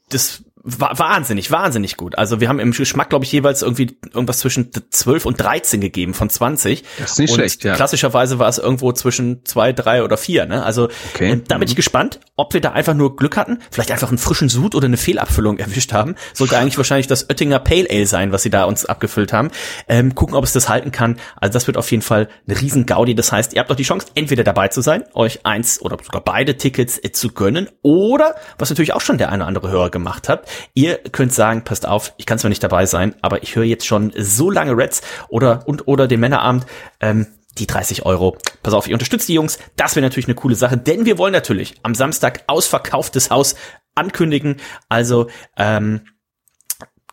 [0.10, 2.18] das wahnsinnig, wahnsinnig gut.
[2.18, 6.14] Also wir haben im Geschmack, glaube ich, jeweils irgendwie irgendwas zwischen 12 und 13 gegeben
[6.14, 6.84] von 20.
[6.98, 7.76] Das ist nicht und schlecht, ja.
[7.76, 10.46] Klassischerweise war es irgendwo zwischen zwei, drei oder vier.
[10.46, 10.64] Ne?
[10.64, 11.32] Also Okay.
[11.32, 14.18] und da bin ich gespannt, ob wir da einfach nur Glück hatten, vielleicht einfach einen
[14.18, 16.16] frischen Sud oder eine Fehlabfüllung erwischt haben.
[16.34, 19.52] Sollte eigentlich wahrscheinlich das Oettinger Pale Ale sein, was sie da uns abgefüllt haben.
[19.88, 21.18] Ähm, gucken, ob es das halten kann.
[21.38, 23.16] Also das wird auf jeden Fall eine riesen Gaudi.
[23.16, 26.22] Das heißt, ihr habt doch die Chance, entweder dabei zu sein, euch eins oder sogar
[26.24, 29.90] beide Tickets äh, zu gönnen, oder was natürlich auch schon der eine oder andere Hörer
[29.90, 33.56] gemacht hat, ihr könnt sagen, passt auf, ich kann zwar nicht dabei sein, aber ich
[33.56, 36.66] höre jetzt schon so lange Reds oder und oder den Männerabend.
[37.00, 38.38] Ähm, die 30 Euro.
[38.64, 39.60] Pass auf, ihr unterstützt die Jungs.
[39.76, 43.56] Das wäre natürlich eine coole Sache, denn wir wollen natürlich am Samstag ausverkauftes Haus
[43.96, 44.58] ankündigen.
[44.88, 46.02] Also ähm,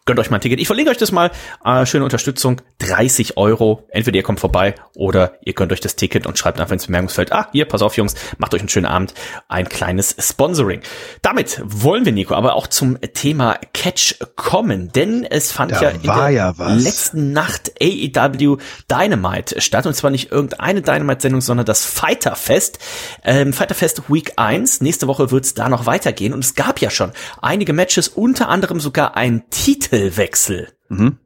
[0.06, 0.60] gönnt euch mal ein Ticket.
[0.60, 1.30] Ich verlinke euch das mal.
[1.64, 2.62] Äh, schöne Unterstützung.
[2.78, 3.86] 30 Euro.
[3.90, 7.32] Entweder ihr kommt vorbei oder ihr gönnt euch das Ticket und schreibt einfach ins Bemerkungsfeld,
[7.32, 9.14] ah, hier, pass auf, Jungs, macht euch einen schönen Abend.
[9.48, 10.80] Ein kleines Sponsoring.
[11.22, 15.88] Damit wollen wir, Nico, aber auch zum Thema Catch kommen, denn es fand Da ja
[15.90, 18.58] in der ja letzten Nacht AEW
[18.90, 19.86] Dynamite statt.
[19.86, 22.78] Und zwar nicht irgendeine Dynamite-Sendung, sondern das Fighterfest.
[23.24, 24.82] Ähm, Fighterfest Week 1.
[24.82, 26.32] Nächste Woche wird es da noch weitergehen.
[26.32, 27.10] Und es gab ja schon
[27.42, 29.50] einige Matches, unter anderem sogar einen
[29.96, 30.68] Titelwechsel.
[30.88, 31.18] Mhm.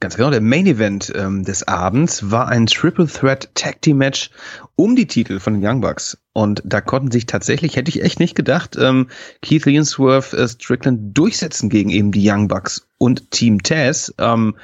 [0.00, 4.30] Ganz genau, der Main Event ähm, des Abends war ein Triple Threat Tag Team Match
[4.74, 6.18] um die Titel von den Young Bucks.
[6.32, 9.08] Und da konnten sich tatsächlich, hätte ich echt nicht gedacht, ähm,
[9.42, 14.12] Keith Swerve äh, Strickland durchsetzen gegen eben die Young Bucks und Team Taz.
[14.18, 14.56] Ähm,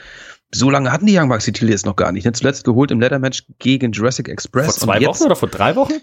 [0.52, 2.24] so lange hatten die Young Bucks die Titel jetzt noch gar nicht.
[2.24, 2.32] Ne?
[2.32, 4.66] Zuletzt geholt im Ladder Match gegen Jurassic Express.
[4.66, 5.94] Vor zwei Wochen oder vor drei Wochen?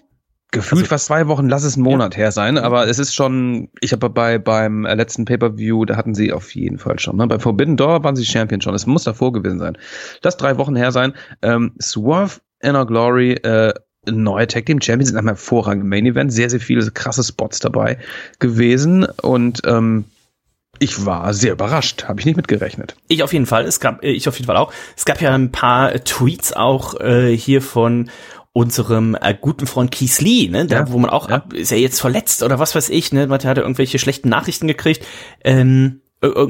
[0.53, 3.69] Gefühlt Also- fast zwei Wochen, lass es einen Monat her sein, aber es ist schon,
[3.81, 7.25] ich habe bei beim äh, letzten Pay-Per-View, da hatten sie auf jeden Fall schon, ne?
[7.27, 9.77] Bei Forbidden Door waren sie Champion schon, es muss davor gewesen sein.
[10.21, 11.13] Lass drei Wochen her sein.
[11.41, 13.73] Ähm, Swerve, Inner Glory, äh,
[14.05, 17.97] neue Tag Team Champions sind einem hervorragenden Main Event, sehr, sehr viele krasse Spots dabei
[18.39, 20.05] gewesen und ähm,
[20.79, 22.95] ich war sehr überrascht, habe ich nicht mitgerechnet.
[23.07, 23.65] Ich auf jeden Fall.
[23.65, 24.71] Es gab, äh, ich auf jeden Fall auch.
[24.95, 28.09] Es gab ja ein paar Tweets auch äh, hier von
[28.53, 31.37] unserem äh, guten Freund Keith Lee, ne, da, Ja, wo man auch, ja.
[31.37, 34.67] ab, ist er jetzt verletzt oder was weiß ich, ne, man hat irgendwelche schlechten Nachrichten
[34.67, 35.03] gekriegt,
[35.43, 36.01] ähm,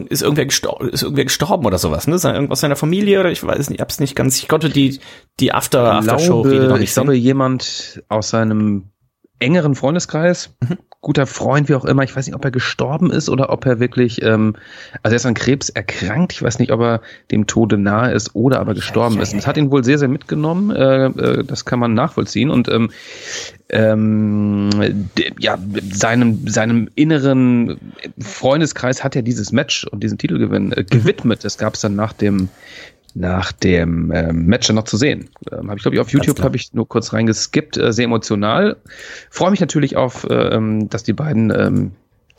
[0.09, 3.43] ist irgendwer gestorben, ist irgendwer gestorben oder sowas, ne, Sei- irgendwas seiner Familie oder ich
[3.43, 4.99] weiß nicht, hab's nicht ganz, ich konnte die,
[5.39, 7.21] die After, After Show Rede noch nicht ich glaube, sehen.
[7.23, 8.89] jemand aus seinem
[9.43, 10.77] engeren Freundeskreis, Mhm.
[11.01, 13.79] guter Freund, wie auch immer, ich weiß nicht, ob er gestorben ist oder ob er
[13.79, 14.55] wirklich, ähm,
[15.03, 18.35] also er ist an Krebs erkrankt, ich weiß nicht, ob er dem Tode nahe ist
[18.35, 19.33] oder aber gestorben ist.
[19.33, 22.49] Und das hat ihn wohl sehr, sehr mitgenommen, äh, äh, das kann man nachvollziehen.
[22.49, 22.89] Und ähm,
[23.69, 24.69] ähm,
[25.39, 25.57] ja,
[25.91, 27.77] seinem, seinem inneren
[28.19, 31.43] Freundeskreis hat er dieses Match und diesen Titelgewinn äh, gewidmet.
[31.43, 32.49] Das gab es dann nach dem
[33.15, 35.29] nach dem ähm, Match noch zu sehen.
[35.51, 38.77] Ähm, habe ich glaube ich auf YouTube habe ich nur kurz reingeskippt, äh, sehr emotional.
[39.29, 41.91] Freue mich natürlich auf, äh, ähm, dass die beiden ähm,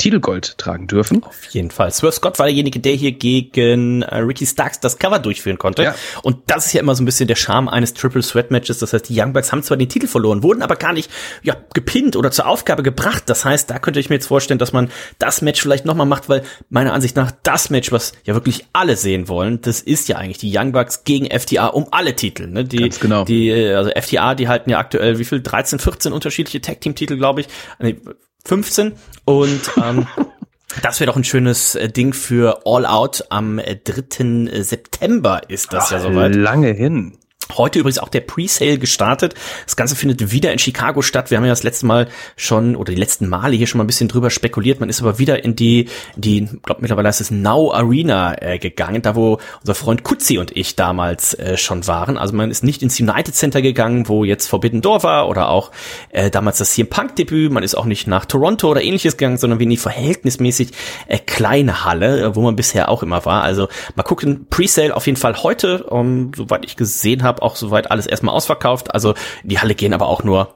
[0.04, 1.24] Titelgold tragen dürfen.
[1.24, 1.90] Auf jeden Fall.
[1.90, 5.82] Swerve Scott war derjenige, der hier gegen äh, Ricky Starks das Cover durchführen konnte.
[5.82, 5.94] Ja.
[6.22, 8.80] Und das ist ja immer so ein bisschen der Charme eines Triple Threat Matches.
[8.80, 11.10] Das heißt, die Young Bucks haben zwar den Titel verloren, wurden aber gar nicht
[11.42, 13.22] ja, gepinnt oder zur Aufgabe gebracht.
[13.26, 16.28] Das heißt, da könnte ich mir jetzt vorstellen, dass man das Match vielleicht nochmal macht,
[16.28, 20.18] weil meiner Ansicht nach das Match, was ja wirklich alle sehen wollen, das ist ja
[20.18, 22.46] eigentlich die Young Bucks gegen FTA um alle Titel.
[22.46, 22.66] Ne?
[22.66, 23.24] Die, Ganz genau.
[23.24, 25.40] Die, äh, also FTA, die halten ja aktuell wie viel?
[25.40, 27.48] 13, 14 unterschiedliche Tag Team Titel, glaube ich.
[27.78, 27.96] Nee,
[28.44, 28.92] 15.
[29.24, 30.06] Und ähm,
[30.82, 33.26] Das wäre doch ein schönes äh, Ding für All Out.
[33.30, 34.62] Am äh, 3.
[34.62, 36.34] September ist das ja soweit.
[36.34, 37.18] Lange hin.
[37.52, 39.34] Heute übrigens auch der Presale gestartet.
[39.66, 41.30] Das Ganze findet wieder in Chicago statt.
[41.30, 43.86] Wir haben ja das letzte Mal schon oder die letzten Male hier schon mal ein
[43.86, 44.80] bisschen drüber spekuliert.
[44.80, 49.02] Man ist aber wieder in die, die, glaube mittlerweile heißt es Now Arena äh, gegangen,
[49.02, 52.16] da wo unser Freund Kutzi und ich damals äh, schon waren.
[52.16, 55.70] Also man ist nicht ins United Center gegangen, wo jetzt Forbidden Door war oder auch
[56.10, 57.52] äh, damals das CM Punk Debüt.
[57.52, 60.70] Man ist auch nicht nach Toronto oder ähnliches gegangen, sondern wie in die verhältnismäßig
[61.08, 63.42] äh, kleine Halle, äh, wo man bisher auch immer war.
[63.42, 64.46] Also mal gucken.
[64.48, 68.94] Presale auf jeden Fall heute, um, soweit ich gesehen habe, auch soweit alles erstmal ausverkauft.
[68.94, 70.54] Also in die Halle gehen aber auch nur,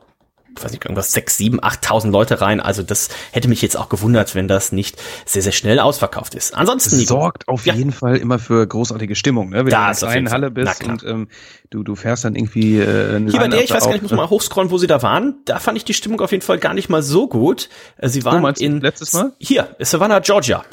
[0.57, 2.59] ich weiß nicht, irgendwas sechs, sieben, achttausend Leute rein.
[2.61, 6.53] Also das hätte mich jetzt auch gewundert, wenn das nicht sehr, sehr schnell ausverkauft ist.
[6.55, 7.75] Ansonsten, Nico, sorgt auf Ja.
[7.75, 9.59] jeden Fall immer für großartige Stimmung, ne?
[9.64, 11.29] Wenn Das du in einer Halle bist und ähm,
[11.71, 14.11] du, du fährst dann irgendwie äh, eine hier bei der, ich weiß gar nicht, auf,
[14.11, 15.37] muss mal hochscrollen, wo sie da waren.
[15.45, 17.69] Da fand ich die Stimmung auf jeden Fall gar nicht mal so gut.
[17.99, 19.33] Äh, Sie waren du, in letztes Mal?
[19.38, 20.64] Hier, Savannah, Georgia.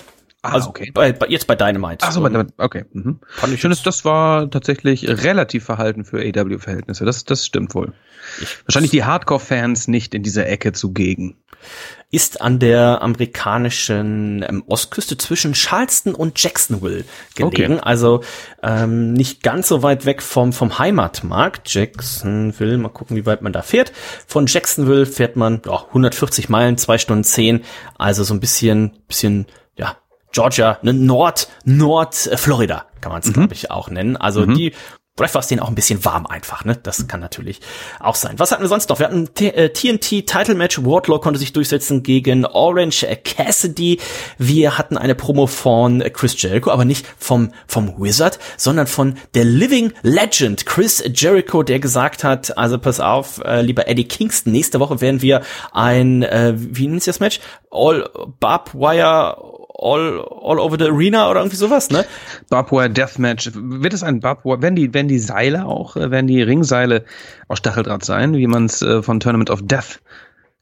[0.46, 0.92] Ah, also okay.
[0.94, 2.06] bei, bei, jetzt bei Dynamite.
[2.06, 2.86] Ach so, Und aber- okay.
[2.94, 3.20] Mhm.
[3.28, 7.06] Fand ich finde, das war tatsächlich relativ verhalten für AW-Verhältnisse.
[7.06, 7.94] Das, das stimmt wohl.
[8.66, 11.38] Wahrscheinlich die Hardcore-Fans nicht in dieser Ecke zugegen.
[12.12, 17.04] ist an der amerikanischen ähm, Ostküste zwischen Charleston und Jacksonville
[17.36, 17.80] gelegen.
[17.80, 18.22] Also
[18.64, 21.74] ähm, nicht ganz so weit weg vom, vom Heimatmarkt.
[21.74, 23.92] Jacksonville, mal gucken, wie weit man da fährt.
[24.28, 27.64] Von Jacksonville fährt man ja, 140 Meilen, zwei Stunden zehn.
[27.98, 29.46] Also so ein bisschen, bisschen,
[30.36, 33.34] Georgia, ne, Nord, Nord äh, Florida kann man es, mhm.
[33.34, 34.18] glaube ich, auch nennen.
[34.18, 34.56] Also mhm.
[34.56, 34.74] die
[35.18, 36.76] Vielleicht war es denen auch ein bisschen warm einfach, ne?
[36.76, 37.62] Das kann natürlich
[38.02, 38.38] auch sein.
[38.38, 39.00] Was hatten wir sonst noch?
[39.00, 40.84] Wir hatten TNT äh, Title Match.
[40.84, 44.02] Wardlaw konnte sich durchsetzen gegen Orange Cassidy.
[44.38, 49.46] Wir hatten eine Promo von Chris Jericho, aber nicht vom, vom Wizard, sondern von der
[49.46, 54.82] Living Legend Chris Jericho, der gesagt hat, also pass auf, äh, lieber Eddie Kingston, nächste
[54.82, 57.40] Woche werden wir ein, äh, wie nennt sich das Match?
[57.72, 58.10] All
[58.42, 59.38] Barbed Wire
[59.78, 62.06] all, all over the arena oder irgendwie sowas, ne?
[62.50, 63.52] Barbwire Deathmatch.
[63.54, 67.04] Wird es ein Barbwire, wenn die, wenn die Seile auch, äh, werden die Ringseile
[67.48, 70.00] aus Stacheldraht sein, wie man es äh, von Tournament of Death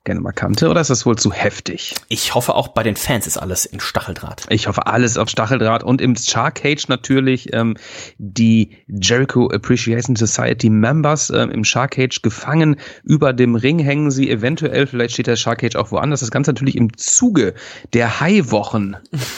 [0.03, 1.95] gerne mal kannte, oder ist das wohl zu heftig?
[2.09, 4.45] Ich hoffe auch bei den Fans ist alles in Stacheldraht.
[4.49, 7.75] Ich hoffe alles auf Stacheldraht und im Shark Cage natürlich ähm,
[8.17, 12.75] die Jericho Appreciation Society Members ähm, im Shark Cage gefangen.
[13.03, 16.19] Über dem Ring hängen sie eventuell, vielleicht steht der Shark Cage auch woanders.
[16.19, 17.53] Das Ganze natürlich im Zuge
[17.93, 18.97] der High-Wochen.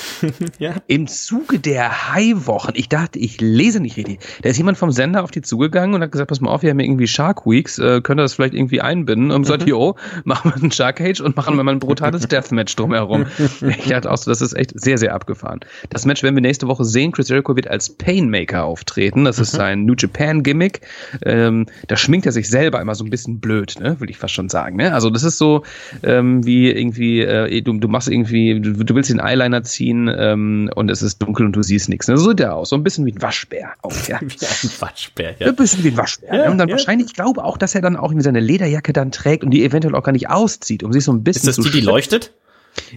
[0.60, 0.76] ja.
[0.88, 2.72] Im Zuge der High-Wochen.
[2.74, 4.20] Ich dachte, ich lese nicht richtig.
[4.42, 6.72] Da ist jemand vom Sender auf die zugegangen und hat gesagt, pass mal auf, wir
[6.72, 9.30] haben irgendwie Shark Weeks, äh, könnt ihr das vielleicht irgendwie einbinden?
[9.30, 9.70] Und gesagt, mhm.
[9.70, 13.26] jo, machen wir einen Shark Cage und machen wir mal ein brutales Deathmatch drumherum.
[13.62, 15.60] ich dachte auch so, das ist echt sehr, sehr abgefahren.
[15.90, 17.12] Das Match werden wir nächste Woche sehen.
[17.12, 19.26] Chris Jericho wird als Painmaker auftreten.
[19.26, 19.58] Das ist mhm.
[19.58, 20.82] sein New Japan Gimmick.
[21.24, 24.00] Ähm, da schminkt er sich selber immer so ein bisschen blöd, ne?
[24.00, 24.78] will ich fast schon sagen.
[24.78, 24.94] Ne?
[24.94, 25.64] Also das ist so
[26.04, 30.70] ähm, wie irgendwie, äh, du, du machst irgendwie, du, du willst den Eyeliner ziehen ähm,
[30.76, 32.08] und es ist dunkel und du siehst nichts.
[32.08, 32.18] Ne?
[32.18, 32.70] So sieht er aus.
[32.70, 33.74] So ein bisschen wie ein Waschbär.
[33.82, 34.20] Auch, ja.
[34.22, 35.48] wie ein Waschbär, ja.
[35.48, 36.34] Ein bisschen wie ein Waschbär.
[36.34, 36.52] Ja, ne?
[36.52, 36.74] Und dann ja.
[36.74, 39.96] wahrscheinlich, ich glaube auch, dass er dann auch seine Lederjacke dann trägt und die eventuell
[39.96, 42.32] auch gar nicht aus auszieht, um sich so ein bisschen Ist das die, die leuchtet?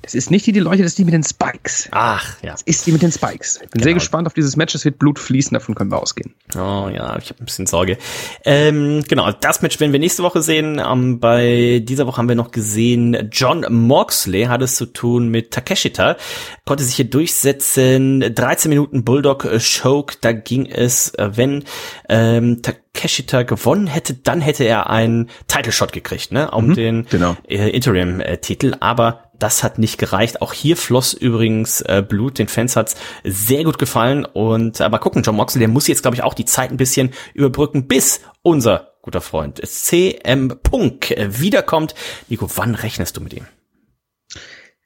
[0.03, 1.89] Das ist nicht die, die leuchtet, das ist die mit den Spikes.
[1.93, 2.53] Ach, ja.
[2.53, 3.57] Das ist die mit den Spikes.
[3.57, 3.85] Ich bin genau.
[3.85, 4.75] sehr gespannt auf dieses Match.
[4.75, 6.35] Es wird Blut fließen, davon können wir ausgehen.
[6.55, 7.99] Oh ja, ich habe ein bisschen Sorge.
[8.45, 10.81] Ähm, genau, das Match werden wir nächste Woche sehen.
[10.85, 15.51] Ähm, bei dieser Woche haben wir noch gesehen, John Moxley hat es zu tun mit
[15.51, 16.17] Takeshita.
[16.65, 18.21] Konnte sich hier durchsetzen.
[18.35, 20.17] 13 Minuten Bulldog Choke.
[20.21, 21.65] Da ging es, äh, wenn
[22.09, 27.07] ähm, Takeshita gewonnen hätte, dann hätte er einen Title Shot gekriegt, ne, um mhm, den
[27.09, 27.37] genau.
[27.47, 28.75] äh, Interim-Titel.
[28.81, 30.43] Aber das hat nicht gereicht.
[30.43, 32.39] Auch hier floss übrigens äh, Blut.
[32.39, 34.25] Den Fans hat's sehr gut gefallen.
[34.25, 37.11] Und aber gucken, John Moxley, der muss jetzt, glaube ich, auch die Zeit ein bisschen
[37.35, 41.95] überbrücken, bis unser guter Freund CM Punk wiederkommt.
[42.29, 43.47] Nico, wann rechnest du mit ihm?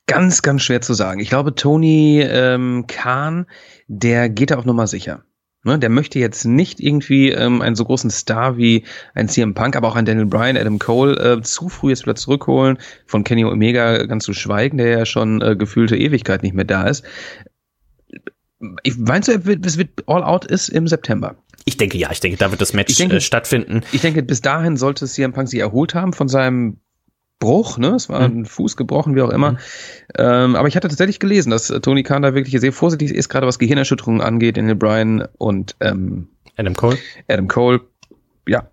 [0.06, 1.20] Ganz, ganz schwer zu sagen.
[1.20, 3.46] Ich glaube, Tony ähm, Khan,
[3.86, 5.24] der geht da auf Nummer sicher.
[5.64, 8.82] Ne, der möchte jetzt nicht irgendwie ähm, einen so großen Star wie
[9.14, 12.16] ein CM Punk, aber auch ein Daniel Bryan, Adam Cole äh, zu früh jetzt wieder
[12.16, 16.64] zurückholen, von Kenny Omega ganz zu schweigen, der ja schon äh, gefühlte Ewigkeit nicht mehr
[16.64, 17.04] da ist.
[18.82, 21.36] Ich, meinst du, es wird All Out ist im September?
[21.64, 23.82] Ich denke ja, ich denke, da wird das Match denke, äh, stattfinden.
[23.92, 26.78] Ich denke, bis dahin sollte CM Punk sich erholt haben von seinem
[27.42, 27.88] Bruch, ne?
[27.88, 29.52] Es war ein Fuß gebrochen, wie auch immer.
[29.52, 29.58] Mhm.
[30.16, 33.28] Ähm, aber ich hatte tatsächlich gelesen, dass äh, Tony Khan da wirklich sehr vorsichtig ist,
[33.28, 36.98] gerade was Gehirnerschütterungen angeht, in Bryan und ähm, Adam Cole.
[37.28, 37.80] Adam Cole,
[38.46, 38.68] ja,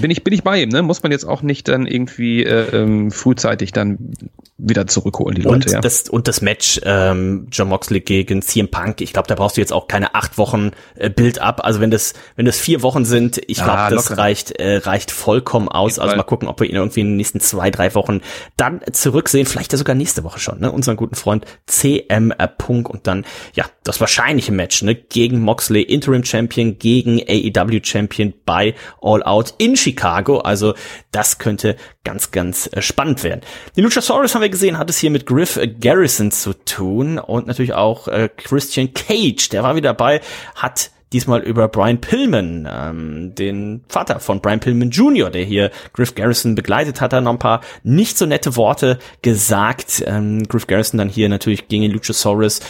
[0.00, 0.82] bin ich bin ich bei ihm, ne?
[0.82, 4.12] Muss man jetzt auch nicht dann irgendwie äh, ähm, frühzeitig dann
[4.58, 5.68] wieder zurückholen, die Leute.
[5.68, 5.80] Und, ja.
[5.80, 9.60] das, und das Match ähm, John Moxley gegen CM Punk, ich glaube, da brauchst du
[9.60, 11.60] jetzt auch keine acht Wochen äh, Bild ab.
[11.62, 15.12] Also wenn das, wenn das vier Wochen sind, ich glaube, ah, das reicht, äh, reicht
[15.12, 16.00] vollkommen aus.
[16.00, 18.20] Also mal gucken, ob wir ihn irgendwie in den nächsten zwei, drei Wochen
[18.56, 19.46] dann zurücksehen.
[19.46, 20.72] Vielleicht ja sogar nächste Woche schon, ne?
[20.72, 24.96] Unseren guten Freund CM Punk und dann, ja, das wahrscheinliche Match, ne?
[24.96, 30.38] Gegen Moxley, Interim Champion, gegen AEW Champion bei All Out in Chicago.
[30.38, 30.74] Also
[31.10, 33.42] das könnte ganz, ganz äh, spannend werden.
[33.76, 37.74] Die Luchasaurus haben wir gesehen, hat es hier mit Griff Garrison zu tun und natürlich
[37.74, 40.20] auch äh, Christian Cage, der war wieder dabei,
[40.54, 46.14] hat diesmal über Brian Pillman, ähm, den Vater von Brian Pillman Jr., der hier Griff
[46.14, 50.02] Garrison begleitet hat, er noch ein paar nicht so nette Worte gesagt.
[50.06, 52.60] Ähm, Griff Garrison dann hier natürlich gegen Luchasaurus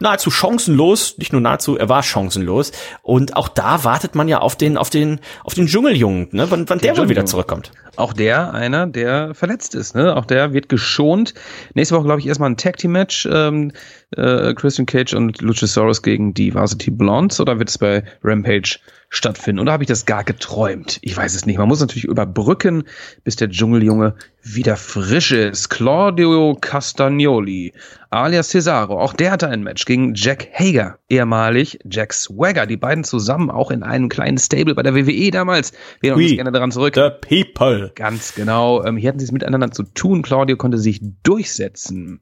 [0.00, 2.72] nahezu chancenlos, nicht nur nahezu, er war chancenlos.
[3.02, 6.50] Und auch da wartet man ja auf den, auf den, auf den Dschungeljungen, ne?
[6.50, 7.72] wann, wann der wohl wieder zurückkommt.
[7.96, 10.14] Auch der, einer, der verletzt ist, ne?
[10.16, 11.32] Auch der wird geschont.
[11.72, 13.26] Nächste Woche, glaube ich, erstmal ein Tag Team Match.
[13.30, 13.72] Ähm,
[14.12, 19.60] äh, Christian Cage und Luchasaurus gegen die Varsity Blondes oder wird es bei Rampage stattfinden.
[19.60, 20.98] Oder habe ich das gar geträumt?
[21.02, 21.58] Ich weiß es nicht.
[21.58, 22.84] Man muss natürlich überbrücken,
[23.24, 25.70] bis der Dschungeljunge wieder frisch ist.
[25.70, 27.72] Claudio Castagnoli,
[28.10, 32.66] alias Cesaro, auch der hatte ein Match gegen Jack Hager, ehemalig Jack Swagger.
[32.66, 35.72] Die beiden zusammen auch in einem kleinen Stable bei der WWE damals.
[36.00, 36.94] Wir erinnern uns gerne daran zurück.
[36.94, 37.90] The People.
[37.94, 38.84] Ganz genau.
[38.84, 40.22] Ähm, hier hatten sie es miteinander zu tun.
[40.22, 42.20] Claudio konnte sich durchsetzen.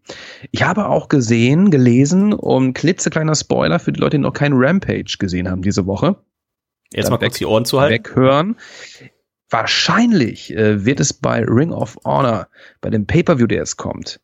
[0.50, 5.16] Ich habe auch gesehen, gelesen, um klitzekleiner Spoiler für die Leute, die noch keinen Rampage
[5.18, 6.14] gesehen haben diese Woche.
[6.92, 7.94] Jetzt mal kurz die Ohren zu halten.
[7.94, 8.56] Weghören.
[9.50, 12.46] Wahrscheinlich äh, wird es bei Ring of Honor,
[12.80, 14.20] bei dem Pay-Per-View, der es kommt,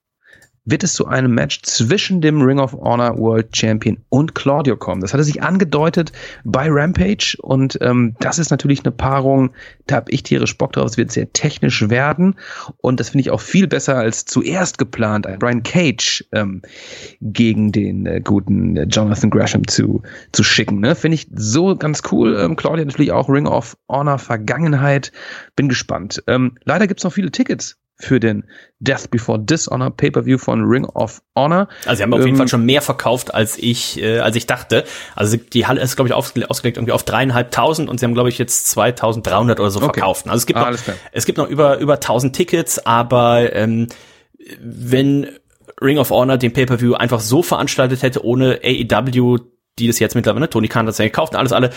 [0.65, 5.01] wird es zu einem Match zwischen dem Ring of Honor World Champion und Claudio kommen.
[5.01, 6.13] Das hatte sich angedeutet
[6.45, 9.53] bei Rampage und ähm, das ist natürlich eine Paarung,
[9.87, 10.87] da habe ich tierisch Bock drauf.
[10.87, 12.37] Es wird sehr technisch werden
[12.79, 16.63] und das finde ich auch viel besser als zuerst geplant, Brian Cage ähm,
[17.21, 20.81] gegen den äh, guten äh, Jonathan Gresham zu, zu schicken.
[20.81, 20.95] Ne?
[20.95, 22.37] Finde ich so ganz cool.
[22.39, 25.13] Ähm, Claudia natürlich auch Ring of Honor Vergangenheit.
[25.57, 26.23] Bin gespannt.
[26.27, 28.45] Ähm, leider gibt's noch viele Tickets für den
[28.79, 31.69] Death Before Dishonor Pay-per-View von Ring of Honor.
[31.85, 34.47] Also sie haben auf jeden ähm, Fall schon mehr verkauft als ich äh, als ich
[34.47, 34.85] dachte.
[35.15, 38.39] Also die Halle ist glaube ich ausgelegt irgendwie auf dreieinhalbtausend und sie haben glaube ich
[38.39, 39.93] jetzt 2300 oder so okay.
[39.93, 40.27] verkauft.
[40.27, 40.79] Also es gibt ah, noch,
[41.13, 43.89] es gibt noch über über 1000 Tickets, aber ähm,
[44.61, 45.29] wenn
[45.81, 49.39] Ring of Honor den Pay-per-View einfach so veranstaltet hätte ohne AEW
[49.79, 50.51] die das jetzt mittlerweile, ne?
[50.51, 51.71] Tony Khan hat es ja gekauft, alles alle,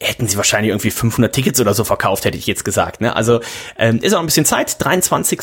[0.00, 3.00] hätten sie wahrscheinlich irgendwie 500 Tickets oder so verkauft, hätte ich jetzt gesagt.
[3.00, 3.16] Ne?
[3.16, 3.40] Also
[3.76, 4.76] ähm, ist auch ein bisschen Zeit.
[4.78, 5.40] 23.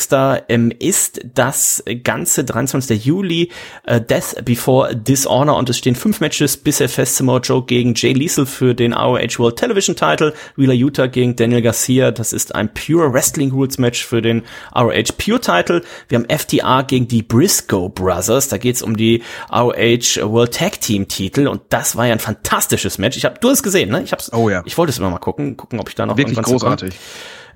[0.48, 3.04] Ähm, ist das ganze 23.
[3.04, 3.50] Juli
[3.84, 7.16] äh, Death Before Dishonor und es stehen fünf Matches bisher fest.
[7.16, 11.60] Samoa Joe gegen Jay Liesel für den ROH World Television Title, Wheeler Utah gegen Daniel
[11.60, 14.42] Garcia, das ist ein Pure Wrestling Rules Match für den
[14.74, 15.82] ROH Pure Title.
[16.08, 21.08] Wir haben FTR gegen die Briscoe Brothers, da geht's um die ROH World Tag Team
[21.08, 23.18] Titel und das war ja ein fantastisches Match.
[23.18, 24.02] Ich habe du hast gesehen, ne?
[24.02, 24.62] Ich hab's oh Oh ja.
[24.64, 26.94] Ich wollte es immer mal gucken, gucken, ob ich da noch Wirklich großartig.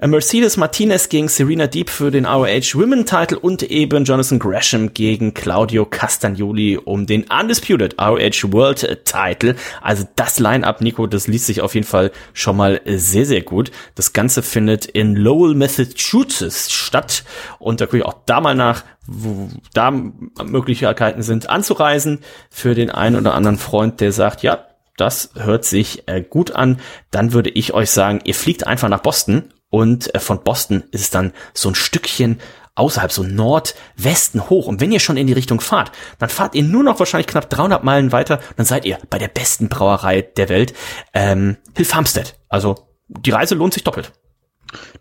[0.00, 4.92] Äh, Mercedes Martinez gegen Serena Deep für den ROH Women Title und eben Jonathan Gresham
[4.92, 9.54] gegen Claudio Castagnoli um den Undisputed ROH World Title.
[9.82, 13.70] Also das Line-Up, Nico, das liest sich auf jeden Fall schon mal sehr, sehr gut.
[13.94, 17.22] Das Ganze findet in Lowell, Massachusetts statt
[17.60, 22.18] und da gucke ich auch da mal nach, wo da Möglichkeiten sind anzureisen
[22.50, 26.80] für den einen oder anderen Freund, der sagt, ja, das hört sich äh, gut an.
[27.10, 31.00] Dann würde ich euch sagen, ihr fliegt einfach nach Boston und äh, von Boston ist
[31.00, 32.40] es dann so ein Stückchen
[32.74, 34.66] außerhalb, so Nordwesten hoch.
[34.66, 37.50] Und wenn ihr schon in die Richtung fahrt, dann fahrt ihr nur noch wahrscheinlich knapp
[37.50, 38.40] 300 Meilen weiter.
[38.56, 40.74] dann seid ihr bei der besten Brauerei der Welt,
[41.14, 42.38] ähm, Hilfarmstead.
[42.48, 44.12] Also die Reise lohnt sich doppelt.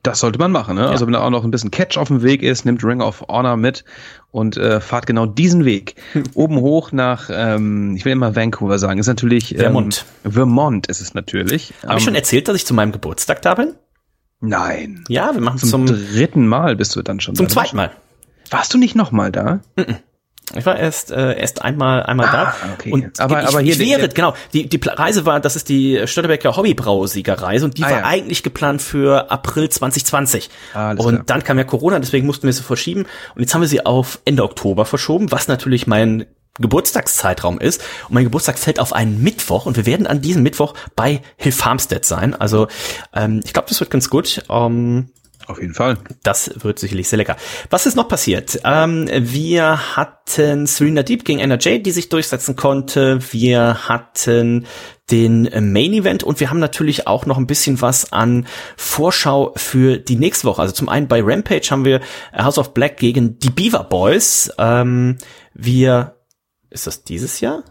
[0.04, 0.76] Das sollte man machen.
[0.76, 0.82] Ne?
[0.82, 0.90] Ja.
[0.90, 3.22] Also wenn da auch noch ein bisschen Catch auf dem Weg ist, nimmt Ring of
[3.28, 3.84] Honor mit
[4.32, 5.96] und äh, fahrt genau diesen Weg.
[6.34, 10.06] Oben hoch nach, ähm, ich will immer Vancouver sagen, ist natürlich ähm, Vermont.
[10.24, 11.74] Vermont ist es natürlich.
[11.84, 13.76] Habe ähm, ich schon erzählt, dass ich zu meinem Geburtstag da bin?
[14.42, 15.04] Nein.
[15.10, 17.50] Ja, wir machen zum, zum dritten Mal bist du dann schon zum da.
[17.50, 17.92] Zum zweiten Mal.
[18.50, 19.60] Warst du nicht noch mal da?
[19.76, 19.96] Mm -mm.
[20.56, 22.74] Ich war erst äh, erst einmal einmal ah, da.
[22.74, 22.92] Okay.
[22.92, 26.02] Und aber ich, aber hier ich wäre genau die die Reise war das ist die
[26.06, 28.06] Störtebecker Hobbybrausiegerreise und die ah, war ja.
[28.06, 30.50] eigentlich geplant für April 2020.
[30.74, 31.24] Alles und klar.
[31.26, 34.20] dann kam ja Corona, deswegen mussten wir sie verschieben und jetzt haben wir sie auf
[34.26, 36.26] Ende Oktober verschoben, was natürlich mein
[36.60, 37.82] Geburtstagszeitraum ist.
[38.08, 41.52] Und mein Geburtstag fällt auf einen Mittwoch und wir werden an diesem Mittwoch bei Hill
[41.52, 42.36] Farmstead sein.
[42.36, 42.68] Also
[43.14, 44.44] ähm, ich glaube, das wird ganz gut.
[44.50, 45.10] Ähm,
[45.50, 45.98] auf jeden Fall.
[46.24, 47.36] Das wird sicherlich sehr lecker.
[47.70, 48.60] Was ist noch passiert?
[48.64, 53.20] Ähm, wir hatten Serena Deep gegen NRJ, die sich durchsetzen konnte.
[53.32, 54.68] Wir hatten
[55.10, 58.46] den Main Event und wir haben natürlich auch noch ein bisschen was an
[58.78, 60.62] Vorschau für die nächste Woche.
[60.62, 64.52] Also zum einen bei Rampage haben wir House of Black gegen die Beaver Boys.
[64.60, 65.18] Ähm,
[65.56, 66.16] wir,
[66.70, 67.64] ist das dieses Jahr?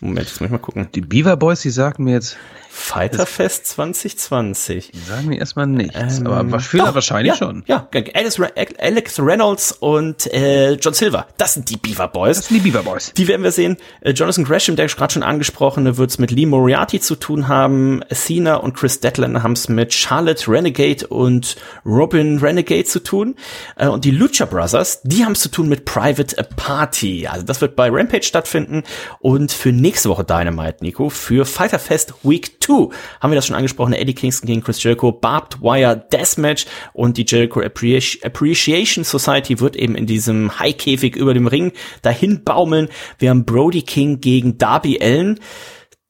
[0.00, 0.88] Moment, jetzt muss ich mal gucken.
[0.94, 2.36] Die Beaver Boys, die sagten mir jetzt.
[2.72, 4.92] Fighterfest 2020.
[4.92, 7.64] Die sagen mir erstmal nichts, ähm, aber was doch, wahrscheinlich ja, schon.
[7.66, 8.40] Ja, Alex,
[8.78, 12.36] Alex Reynolds und äh, John Silver, das sind die Beaver Boys.
[12.36, 13.12] Das sind die Beaver Boys.
[13.12, 13.76] Die werden wir sehen.
[14.00, 18.02] Äh, Jonathan Gresham, der gerade schon angesprochene, wird es mit Lee Moriarty zu tun haben.
[18.12, 23.34] Cena und Chris Detlin haben es mit Charlotte Renegade und Robin Renegade zu tun.
[23.76, 27.26] Äh, und die Lucha Brothers, die haben es zu tun mit Private Party.
[27.26, 28.84] Also das wird bei Rampage stattfinden
[29.18, 33.92] und für nächste Woche Dynamite, Nico, für Fighterfest Week 2 haben wir das schon angesprochen,
[33.92, 39.96] Eddie Kingston gegen Chris Jericho, Barbed Wire Deathmatch und die Jericho Appreciation Society wird eben
[39.96, 41.72] in diesem High-Käfig über dem Ring
[42.02, 42.88] dahin baumeln.
[43.18, 45.40] Wir haben Brody King gegen Darby Allen.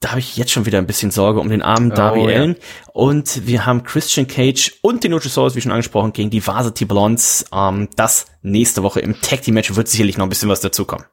[0.01, 2.57] Da habe ich jetzt schon wieder ein bisschen Sorge um den armen Darby oh, Allen.
[2.59, 2.93] Ja.
[2.93, 7.47] Und wir haben Christian Cage und den Luchasaurus, wie schon angesprochen, gegen die Varsity Blondes.
[7.51, 11.07] Ähm, das nächste Woche im Tag Team Match wird sicherlich noch ein bisschen was dazukommen.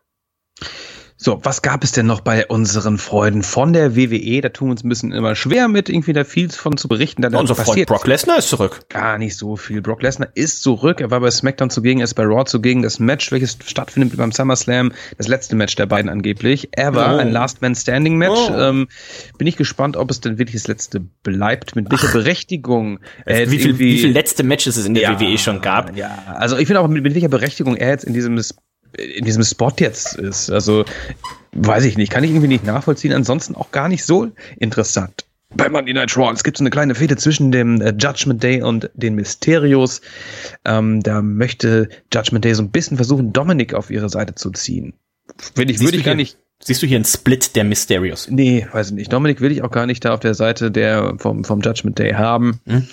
[1.19, 4.39] So, was gab es denn noch bei unseren Freunden von der WWE?
[4.41, 7.23] Da tun wir uns ein bisschen immer schwer mit, irgendwie da viel von zu berichten.
[7.23, 8.81] Da Unser Freund Brock Lesnar ist zurück.
[8.89, 9.81] Gar nicht so viel.
[9.81, 11.01] Brock Lesnar ist zurück.
[11.01, 12.83] Er war bei SmackDown zugegen, er ist bei Raw zugegen.
[12.83, 16.69] Das Match, welches stattfindet beim SummerSlam, das letzte Match der beiden angeblich.
[16.73, 17.17] Er war oh.
[17.17, 18.39] ein Last Man Standing Match.
[18.51, 18.53] Oh.
[18.53, 18.87] Ähm,
[19.39, 21.75] bin ich gespannt, ob es denn wirklich das letzte bleibt.
[21.75, 22.13] Mit welcher Ach.
[22.13, 22.99] Berechtigung.
[23.25, 25.97] Er wie, viel, wie viel letzte Matches es in der ja, WWE schon gab.
[25.97, 28.35] Ja, also ich finde auch, mit, mit welcher Berechtigung er jetzt in diesem
[28.97, 30.49] in diesem Spot jetzt ist.
[30.49, 30.85] Also
[31.53, 33.13] weiß ich nicht, kann ich irgendwie nicht nachvollziehen.
[33.13, 35.25] Ansonsten auch gar nicht so interessant.
[35.55, 36.31] bei Monday Night Raw.
[36.33, 40.01] Es gibt so eine kleine Fehde zwischen dem äh, Judgment Day und den Mysterios.
[40.65, 44.93] Ähm, da möchte Judgment Day so ein bisschen versuchen, Dominik auf ihre Seite zu ziehen.
[45.55, 46.37] Will ich, würde ich gar nicht.
[46.59, 48.29] Siehst du hier einen Split der Mysterios?
[48.29, 49.13] Nee, weiß ich nicht.
[49.13, 52.13] Dominik will ich auch gar nicht da auf der Seite der vom, vom Judgment Day
[52.13, 52.59] haben.
[52.65, 52.87] Hm?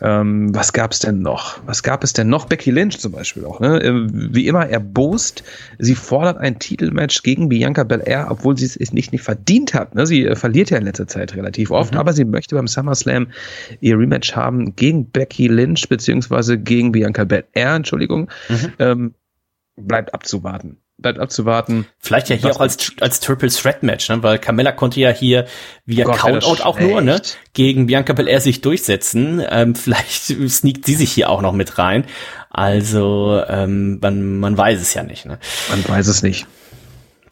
[0.00, 1.58] Ähm, was gab's denn noch?
[1.66, 2.44] Was gab es denn noch?
[2.44, 3.58] Becky Lynch zum Beispiel auch.
[3.58, 3.82] Ne?
[3.82, 5.42] Äh, wie immer erbost.
[5.78, 9.94] Sie fordert ein Titelmatch gegen Bianca Belair, obwohl sie es nicht, nicht verdient hat.
[9.94, 10.06] Ne?
[10.06, 11.98] Sie äh, verliert ja in letzter Zeit relativ oft, mhm.
[11.98, 13.28] aber sie möchte beim SummerSlam
[13.80, 17.74] ihr Rematch haben gegen Becky Lynch beziehungsweise gegen Bianca Belair.
[17.74, 18.30] Entschuldigung.
[18.48, 18.72] Mhm.
[18.78, 19.14] Ähm,
[19.76, 21.86] bleibt abzuwarten bleibt abzuwarten.
[21.98, 24.22] Vielleicht ja hier auch als, als Triple Threat Match, ne?
[24.22, 25.46] weil Carmella konnte ja hier
[25.86, 27.22] via Gott, Countout auch nur ne
[27.54, 29.42] gegen Bianca Belair sich durchsetzen.
[29.48, 32.04] Ähm, vielleicht sneakt sie sich hier auch noch mit rein.
[32.50, 35.24] Also ähm, man, man weiß es ja nicht.
[35.24, 35.38] Ne?
[35.70, 36.46] Man weiß es nicht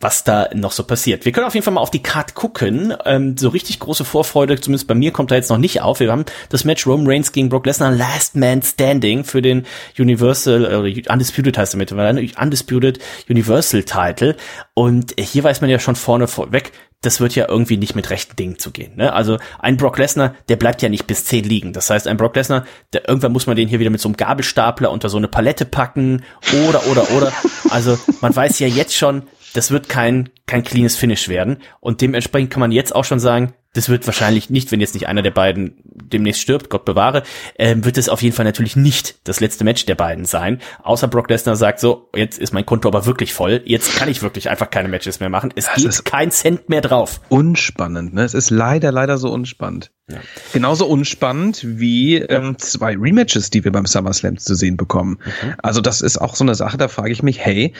[0.00, 1.24] was da noch so passiert.
[1.24, 2.94] Wir können auf jeden Fall mal auf die Card gucken.
[3.04, 6.00] Ähm, so richtig große Vorfreude, zumindest bei mir, kommt da jetzt noch nicht auf.
[6.00, 9.66] Wir haben das Match Roman Reigns gegen Brock Lesnar Last Man Standing für den
[9.98, 14.36] Universal, äh, Undisputed heißt er mittlerweile, Undisputed Universal Title.
[14.74, 16.72] Und hier weiß man ja schon vorne vorweg,
[17.02, 18.96] das wird ja irgendwie nicht mit rechten Dingen zu gehen.
[18.96, 19.12] Ne?
[19.12, 21.72] Also ein Brock Lesnar, der bleibt ja nicht bis zehn liegen.
[21.72, 24.16] Das heißt, ein Brock Lesnar, der, irgendwann muss man den hier wieder mit so einem
[24.16, 26.24] Gabelstapler unter so eine Palette packen
[26.66, 27.32] oder, oder, oder.
[27.70, 29.22] Also man weiß ja jetzt schon,
[29.56, 31.58] das wird kein, kein cleanes Finish werden.
[31.80, 35.06] Und dementsprechend kann man jetzt auch schon sagen, das wird wahrscheinlich nicht, wenn jetzt nicht
[35.06, 37.22] einer der beiden demnächst stirbt, Gott bewahre,
[37.56, 40.60] äh, wird es auf jeden Fall natürlich nicht das letzte Match der beiden sein.
[40.82, 44.22] Außer Brock Lesnar sagt so, jetzt ist mein Konto aber wirklich voll, jetzt kann ich
[44.22, 45.52] wirklich einfach keine Matches mehr machen.
[45.56, 47.20] Es das geht kein Cent mehr drauf.
[47.28, 48.22] Unspannend, ne?
[48.22, 49.90] Es ist leider, leider so unspannend.
[50.08, 50.18] Ja.
[50.52, 55.18] Genauso unspannend wie ähm, zwei Rematches, die wir beim SummerSlam zu sehen bekommen.
[55.42, 55.54] Mhm.
[55.58, 57.74] Also das ist auch so eine Sache, da frage ich mich, hey,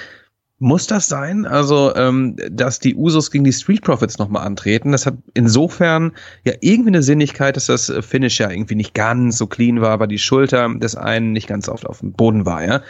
[0.59, 1.45] muss das sein?
[1.45, 6.13] Also, ähm, dass die Usos gegen die Street Profits nochmal antreten, das hat insofern
[6.45, 10.07] ja irgendwie eine Sinnigkeit, dass das Finish ja irgendwie nicht ganz so clean war, aber
[10.07, 12.83] die Schulter des einen nicht ganz oft auf dem Boden war, ja.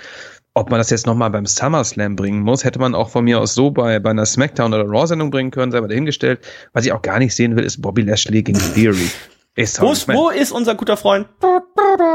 [0.54, 3.52] Ob man das jetzt nochmal beim SummerSlam bringen muss, hätte man auch von mir aus
[3.52, 6.40] so bei, bei einer SmackDown oder Raw-Sendung bringen können, selber dahingestellt.
[6.72, 9.10] Was ich auch gar nicht sehen will, ist Bobby Lashley gegen Theory.
[9.56, 11.28] Ist wo, ist, wo ist unser guter Freund?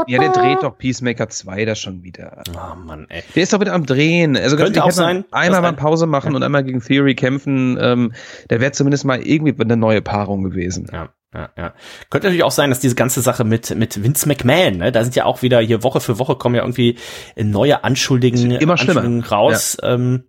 [0.06, 2.44] Ja, der dreht doch Peacemaker 2 da schon wieder.
[2.56, 3.24] Oh Mann, ey.
[3.34, 4.36] Der ist doch wieder am Drehen.
[4.36, 5.24] Also Könnte auch sein.
[5.32, 6.36] Einmal mal Pause machen ja.
[6.36, 7.76] und einmal gegen Theory kämpfen.
[7.80, 8.12] Ähm,
[8.48, 10.86] der wäre zumindest mal irgendwie eine neue Paarung gewesen.
[10.92, 11.08] Ja.
[11.34, 11.74] Ja, ja.
[12.10, 15.16] Könnte natürlich auch sein, dass diese ganze Sache mit, mit Vince McMahon, ne, da sind
[15.16, 16.98] ja auch wieder hier Woche für Woche kommen ja irgendwie
[17.36, 19.78] neue Anschuldigungen, immer Anschuldigungen raus.
[19.82, 19.94] Ja.
[19.94, 20.24] Ähm,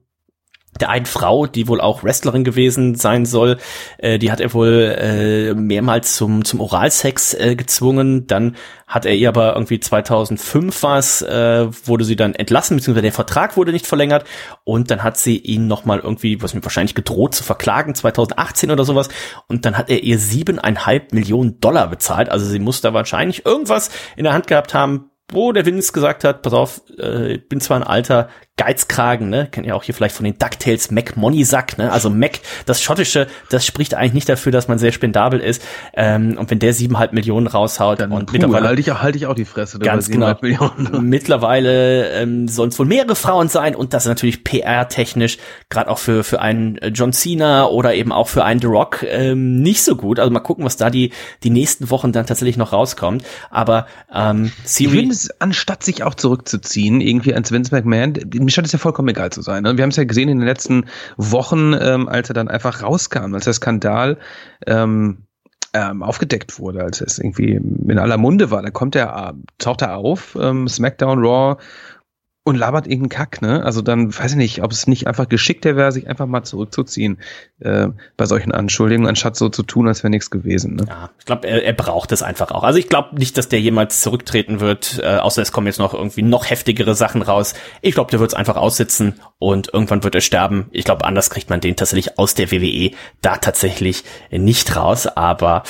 [0.80, 3.58] der einen Frau, die wohl auch Wrestlerin gewesen sein soll,
[3.98, 8.28] äh, die hat er wohl äh, mehrmals zum zum Oralsex äh, gezwungen.
[8.28, 8.56] Dann
[8.88, 13.58] hat er ihr aber irgendwie 2005 was, äh, wurde sie dann entlassen, beziehungsweise der Vertrag
[13.58, 14.26] wurde nicht verlängert
[14.64, 18.86] und dann hat sie ihn nochmal irgendwie, was mir wahrscheinlich gedroht zu verklagen, 2018 oder
[18.86, 19.10] sowas
[19.48, 22.30] und dann hat er ihr siebeneinhalb Millionen Dollar bezahlt.
[22.30, 26.24] Also sie muss da wahrscheinlich irgendwas in der Hand gehabt haben, wo der Vince gesagt
[26.24, 29.48] hat, pass auf, äh, bin zwar ein alter Geizkragen, ne?
[29.50, 31.92] Kennt ihr auch hier vielleicht von den DuckTales Mac Money Sack, ne?
[31.92, 35.64] Also Mac, das Schottische, das spricht eigentlich nicht dafür, dass man sehr spendabel ist.
[35.96, 39.26] Ähm, und wenn der siebeneinhalb Millionen raushaut Dann und puh, mittlerweile halte ich, halt ich
[39.26, 39.80] auch die Fresse.
[39.80, 40.36] Ganz genau.
[40.40, 41.10] Millionen.
[41.10, 45.40] Mittlerweile ähm, sollen es wohl mehrere Frauen sein und das ist natürlich PR-technisch,
[45.70, 49.64] gerade auch für für einen John Cena oder eben auch für einen The Rock ähm,
[49.64, 50.20] nicht so gut.
[50.20, 53.24] Also mal gucken, was da die die nächsten Wochen dann tatsächlich noch rauskommt.
[53.50, 58.14] Aber ähm, Siri, ich finde es, anstatt sich auch zurückzuziehen, irgendwie als Vince McMahon
[58.54, 59.64] scheint es ja vollkommen egal zu sein.
[59.64, 59.78] Ne?
[59.78, 60.86] Wir haben es ja gesehen in den letzten
[61.18, 64.18] Wochen, ähm, als er dann einfach rauskam, als der Skandal
[64.68, 65.26] ähm,
[65.74, 68.62] ähm, aufgedeckt wurde, als es irgendwie in aller Munde war.
[68.62, 71.58] Da kommt er, äh, taucht er auf, ähm, SmackDown, Raw
[72.46, 73.64] und labert irgendeinen Kack, ne?
[73.64, 77.20] Also dann weiß ich nicht, ob es nicht einfach geschickter wäre, sich einfach mal zurückzuziehen
[77.62, 77.88] äh,
[78.18, 80.76] bei solchen Anschuldigungen, anstatt so zu tun, als wäre nichts gewesen.
[80.76, 80.86] Ne?
[80.90, 82.64] Ja, ich glaube, er, er braucht es einfach auch.
[82.64, 85.94] Also ich glaube nicht, dass der jemals zurücktreten wird, äh, außer es kommen jetzt noch
[85.94, 87.54] irgendwie noch heftigere Sachen raus.
[87.82, 90.66] Ich glaube, der wird es einfach aussitzen und irgendwann wird er sterben.
[90.72, 92.92] Ich glaube, anders kriegt man den tatsächlich aus der WWE
[93.22, 95.08] da tatsächlich nicht raus.
[95.08, 95.64] Aber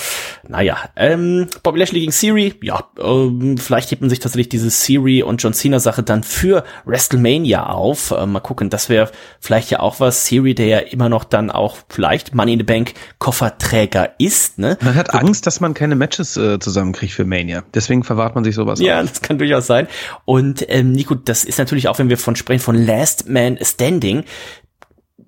[0.48, 5.24] naja, ähm, Bobby Lashley gegen Siri, ja, ähm, vielleicht hebt man sich tatsächlich diese Siri
[5.24, 8.12] und John Cena Sache dann für WrestleMania auf.
[8.12, 10.26] Äh, mal gucken, das wäre vielleicht ja auch was.
[10.26, 14.60] Siri, der ja immer noch dann auch vielleicht Money in the Bank Kofferträger ist.
[14.60, 14.78] Ne?
[14.82, 17.64] Man hat Angst, dass man keine Matches äh, zusammenkriegt für Mania.
[17.74, 18.80] Deswegen verwahrt man sich sowas.
[18.80, 19.10] Ja, auf.
[19.10, 19.88] das kann durchaus sein.
[20.26, 24.26] Und ähm, Nico, das ist natürlich auch, wenn wir von sprechen von Last Man Standing,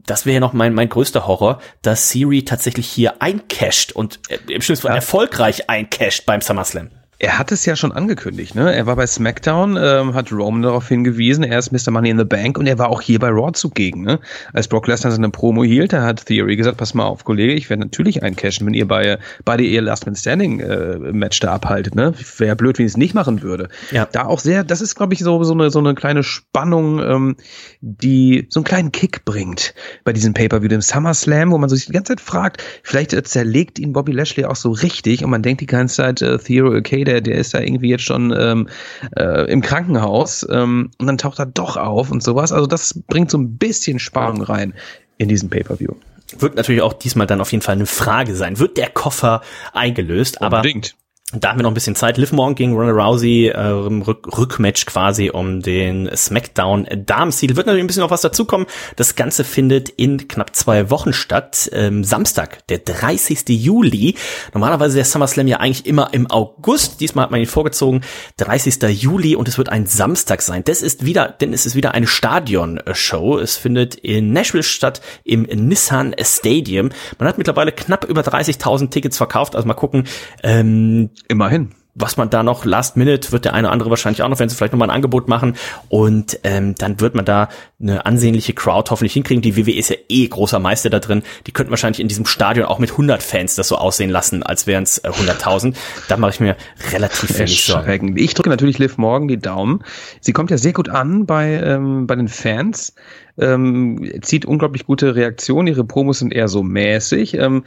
[0.06, 4.38] das wäre ja noch mein, mein größter Horror, dass Siri tatsächlich hier eincasht und äh,
[4.48, 4.96] im schlimmsten Fall ja.
[4.96, 6.90] erfolgreich eincasht beim SummerSlam.
[7.18, 8.76] Er hat es ja schon angekündigt, ne?
[8.76, 11.92] Er war bei SmackDown, ähm, hat Roman darauf hingewiesen, er ist Mr.
[11.92, 14.20] Money in the Bank und er war auch hier bei Raw zugegen, ne?
[14.52, 17.70] Als Brock Lesnar seine Promo hielt, da hat Theory gesagt, pass mal auf, Kollege, ich
[17.70, 21.96] werde natürlich eincashen, wenn ihr bei beide ihr Last Man Standing äh, Match da abhaltet,
[21.96, 22.14] ne?
[22.38, 23.70] Wäre ja blöd, wenn ich es nicht machen würde.
[23.92, 24.10] Ja.
[24.12, 27.38] Da auch sehr, das ist, glaube ich, so, so eine, so eine kleine Spannung, ähm,
[27.80, 31.94] die so einen kleinen Kick bringt bei diesem Pay-Per-View, dem SummerSlam, wo man sich die
[31.94, 35.62] ganze Zeit fragt, vielleicht äh, zerlegt ihn Bobby Lashley auch so richtig und man denkt
[35.62, 38.68] die ganze Zeit, äh, Theory, okay, der, der ist da irgendwie jetzt schon ähm,
[39.16, 42.52] äh, im Krankenhaus ähm, und dann taucht er doch auf und sowas.
[42.52, 44.74] Also das bringt so ein bisschen Spannung rein
[45.18, 45.94] in diesen Pay-Per-View.
[46.40, 48.60] Wird natürlich auch diesmal dann auf jeden Fall eine Frage sein.
[48.60, 49.42] Wird der Koffer
[49.74, 50.42] eingelöst?
[50.42, 50.96] Unbedingt.
[50.96, 51.05] Aber
[51.40, 52.18] da haben wir noch ein bisschen Zeit.
[52.18, 57.56] Liv Morgan gegen Ronda Rousey, äh, Rück Rückmatch quasi um den SmackDown Damenstitel.
[57.56, 58.68] Wird natürlich ein bisschen noch was dazukommen.
[58.96, 61.70] Das Ganze findet in knapp zwei Wochen statt.
[61.74, 63.50] Ähm, Samstag, der 30.
[63.50, 64.16] Juli.
[64.54, 67.02] Normalerweise der SummerSlam ja eigentlich immer im August.
[67.02, 68.02] Diesmal hat man ihn vorgezogen.
[68.38, 68.82] 30.
[69.02, 70.64] Juli und es wird ein Samstag sein.
[70.64, 73.40] Das ist wieder, denn es ist wieder eine Stadion-Show.
[73.40, 76.90] Es findet in Nashville statt, im Nissan Stadium.
[77.20, 79.56] Man hat mittlerweile knapp über 30.000 Tickets verkauft.
[79.56, 80.08] Also mal gucken,
[80.44, 84.28] ähm, Immerhin was man da noch last minute wird der eine oder andere wahrscheinlich auch
[84.28, 85.56] noch, wenn sie vielleicht nochmal ein Angebot machen
[85.88, 87.48] und ähm, dann wird man da
[87.80, 89.42] eine ansehnliche Crowd hoffentlich hinkriegen.
[89.42, 91.24] Die WWE ist ja eh großer Meister da drin.
[91.48, 94.68] Die könnten wahrscheinlich in diesem Stadion auch mit 100 Fans das so aussehen lassen, als
[94.68, 95.74] wären es äh, 100.000.
[96.10, 96.58] Da mache ich mir
[96.92, 98.18] relativ wenig Sorgen.
[98.18, 99.82] Ich drücke natürlich Liv Morgan die Daumen.
[100.20, 102.94] Sie kommt ja sehr gut an bei ähm, bei den Fans
[103.38, 105.68] ähm, zieht unglaublich gute Reaktionen.
[105.68, 107.36] Ihre Promos sind eher so mäßig.
[107.36, 107.64] Ähm,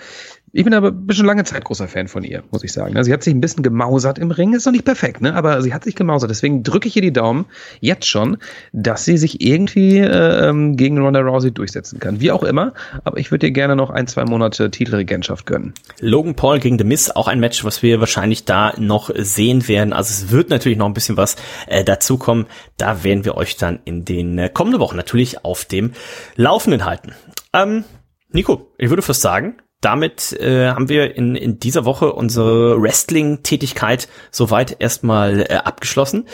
[0.53, 3.03] ich bin aber schon lange Zeit großer Fan von ihr, muss ich sagen.
[3.03, 5.35] Sie hat sich ein bisschen gemausert im Ring, ist noch nicht perfekt, ne?
[5.35, 6.31] Aber sie hat sich gemausert.
[6.31, 7.47] Deswegen drücke ich ihr die Daumen
[7.81, 8.39] jetzt schon,
[8.73, 12.21] dass sie sich irgendwie äh, ähm, gegen Ronda Rousey durchsetzen kann.
[12.21, 12.73] Wie auch immer.
[13.05, 15.75] Aber ich würde ihr gerne noch ein, zwei Monate Titelregentschaft gönnen.
[16.01, 19.93] Logan Paul gegen The Miz, auch ein Match, was wir wahrscheinlich da noch sehen werden.
[19.93, 21.37] Also es wird natürlich noch ein bisschen was
[21.67, 22.47] äh, dazukommen.
[22.77, 25.93] Da werden wir euch dann in den äh, kommenden Wochen natürlich auf dem
[26.37, 27.13] Laufenden halten.
[27.53, 27.85] Ähm,
[28.31, 34.09] Nico, ich würde fast sagen, damit äh, haben wir in, in dieser Woche unsere Wrestling-Tätigkeit
[34.31, 36.27] soweit erstmal äh, abgeschlossen.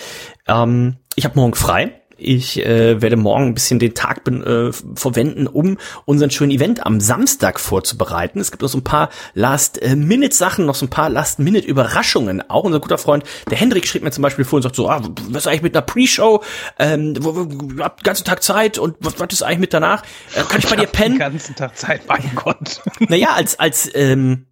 [0.46, 2.00] Ähm, ich habe morgen frei.
[2.16, 7.00] Ich äh, werde morgen ein bisschen den Tag äh, verwenden, um unseren schönen Event am
[7.00, 8.40] Samstag vorzubereiten.
[8.40, 12.48] Es gibt noch so ein paar Last-Minute-Sachen, noch so ein paar Last-Minute-Überraschungen.
[12.50, 15.02] Auch unser guter Freund, der Hendrik, schrieb mir zum Beispiel vor und sagt so, ah,
[15.28, 16.42] was ist eigentlich mit einer Pre-Show?
[16.78, 19.74] Ähm, wo, wo, wo, hab den ganzen Tag Zeit und was, was ist eigentlich mit
[19.74, 20.02] danach?
[20.34, 21.14] Äh, kann ich, ich bei dir pennen?
[21.14, 22.80] Den ganzen Tag Zeit, mein Gott.
[23.00, 24.46] Naja, als, als ähm,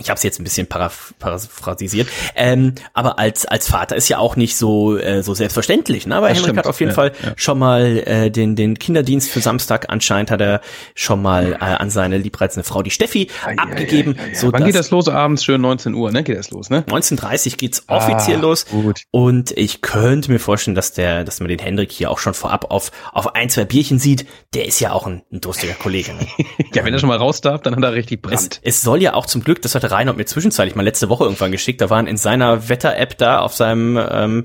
[0.00, 4.34] ich habe es jetzt ein bisschen paraphrasisiert, ähm, aber als als Vater ist ja auch
[4.34, 6.06] nicht so äh, so selbstverständlich.
[6.06, 6.16] Ne?
[6.16, 6.58] Aber das Henrik stimmt.
[6.58, 7.32] hat auf jeden ja, Fall ja.
[7.36, 10.62] schon mal äh, den den Kinderdienst für Samstag anscheinend hat er
[10.96, 14.16] schon mal äh, an seine liebreizende Frau die Steffi ja, abgegeben.
[14.34, 15.44] So Wann geht das los abends?
[15.44, 16.24] Schön 19 Uhr, ne?
[16.24, 16.84] Geht das los, ne?
[16.88, 18.66] 19:30 geht's offiziell ah, los.
[18.66, 19.02] Gut.
[19.12, 22.70] Und ich könnte mir vorstellen, dass der, dass man den Hendrik hier auch schon vorab
[22.72, 24.26] auf auf ein zwei Bierchen sieht.
[24.54, 26.14] Der ist ja auch ein, ein durstiger Kollege.
[26.14, 26.26] Ne?
[26.74, 28.60] ja, wenn er schon mal raus darf, dann hat er richtig Brand.
[28.64, 31.08] Es, es soll ja auch zum Glück, das hat hatte Reinhold mir zwischenzeitlich mal letzte
[31.08, 31.80] Woche irgendwann geschickt.
[31.80, 34.44] Da waren in seiner Wetter-App da auf seinem ähm,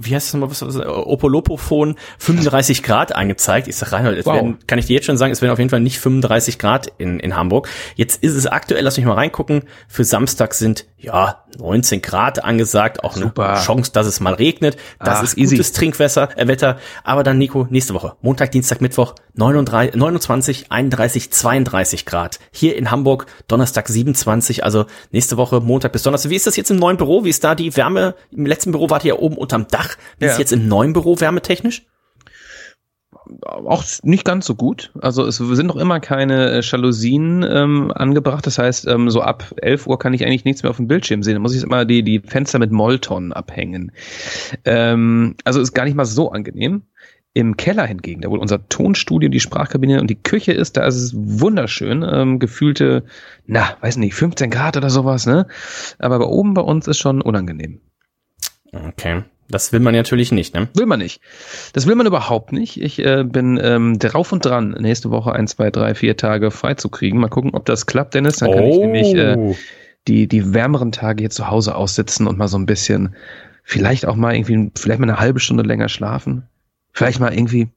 [0.00, 3.68] wie heißt das nochmal, was, was Opolopophon 35 Grad angezeigt.
[3.68, 4.34] Ich sag Reinhold, wow.
[4.34, 6.92] werden, kann ich dir jetzt schon sagen, es werden auf jeden Fall nicht 35 Grad
[6.98, 7.68] in, in Hamburg.
[7.96, 13.04] Jetzt ist es aktuell, lass mich mal reingucken, für Samstag sind ja 19 Grad angesagt,
[13.04, 13.50] auch Super.
[13.50, 14.76] eine Chance, dass es mal regnet.
[14.98, 15.72] Das Ach, ist gutes easy.
[15.72, 16.78] Trinkwasser, äh, Wetter.
[17.04, 22.38] Aber dann Nico, nächste Woche, Montag, Dienstag, Mittwoch 39, 29, 31, 32 Grad.
[22.52, 26.30] Hier in Hamburg Donnerstag 27, also nächste Woche Montag bis Donnerstag.
[26.30, 27.24] Wie ist das jetzt im neuen Büro?
[27.24, 28.14] Wie ist da die Wärme?
[28.30, 29.96] Im letzten Büro wart ihr ja oben unterm Dach.
[30.18, 30.32] Wie ja.
[30.32, 31.86] ist jetzt im neuen Büro wärmetechnisch?
[33.44, 34.92] auch nicht ganz so gut.
[35.00, 38.46] Also es sind noch immer keine äh, Jalousien ähm, angebracht.
[38.46, 41.22] Das heißt, ähm, so ab 11 Uhr kann ich eigentlich nichts mehr auf dem Bildschirm
[41.22, 41.34] sehen.
[41.34, 43.92] Da muss ich immer die, die Fenster mit Molton abhängen.
[44.64, 46.82] Ähm, also ist gar nicht mal so angenehm.
[47.34, 50.96] Im Keller hingegen, da wo unser Tonstudio, die Sprachkabine und die Küche ist, da ist
[50.96, 52.04] es wunderschön.
[52.06, 53.04] Ähm, gefühlte,
[53.46, 55.46] na, weiß nicht, 15 Grad oder sowas, ne?
[55.98, 57.80] Aber bei oben bei uns ist schon unangenehm.
[58.70, 59.22] Okay.
[59.48, 60.68] Das will man natürlich nicht, ne?
[60.74, 61.20] Will man nicht.
[61.72, 62.80] Das will man überhaupt nicht.
[62.80, 66.74] Ich äh, bin ähm, drauf und dran, nächste Woche ein, zwei, drei, vier Tage frei
[66.74, 67.18] zu kriegen.
[67.18, 68.36] Mal gucken, ob das klappt, Dennis.
[68.36, 68.70] Dann kann oh.
[68.70, 69.54] ich nämlich äh,
[70.08, 73.14] die, die wärmeren Tage hier zu Hause aussitzen und mal so ein bisschen,
[73.62, 76.48] vielleicht auch mal irgendwie, vielleicht mal eine halbe Stunde länger schlafen.
[76.92, 77.68] Vielleicht mal irgendwie,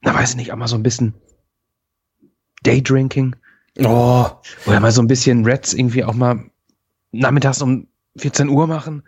[0.00, 1.14] na weiß ich nicht, auch mal so ein bisschen
[2.62, 3.36] Daydrinking.
[3.78, 4.26] Oh.
[4.66, 6.44] Oder mal so ein bisschen Reds irgendwie auch mal
[7.10, 9.02] nachmittags um 14 Uhr machen.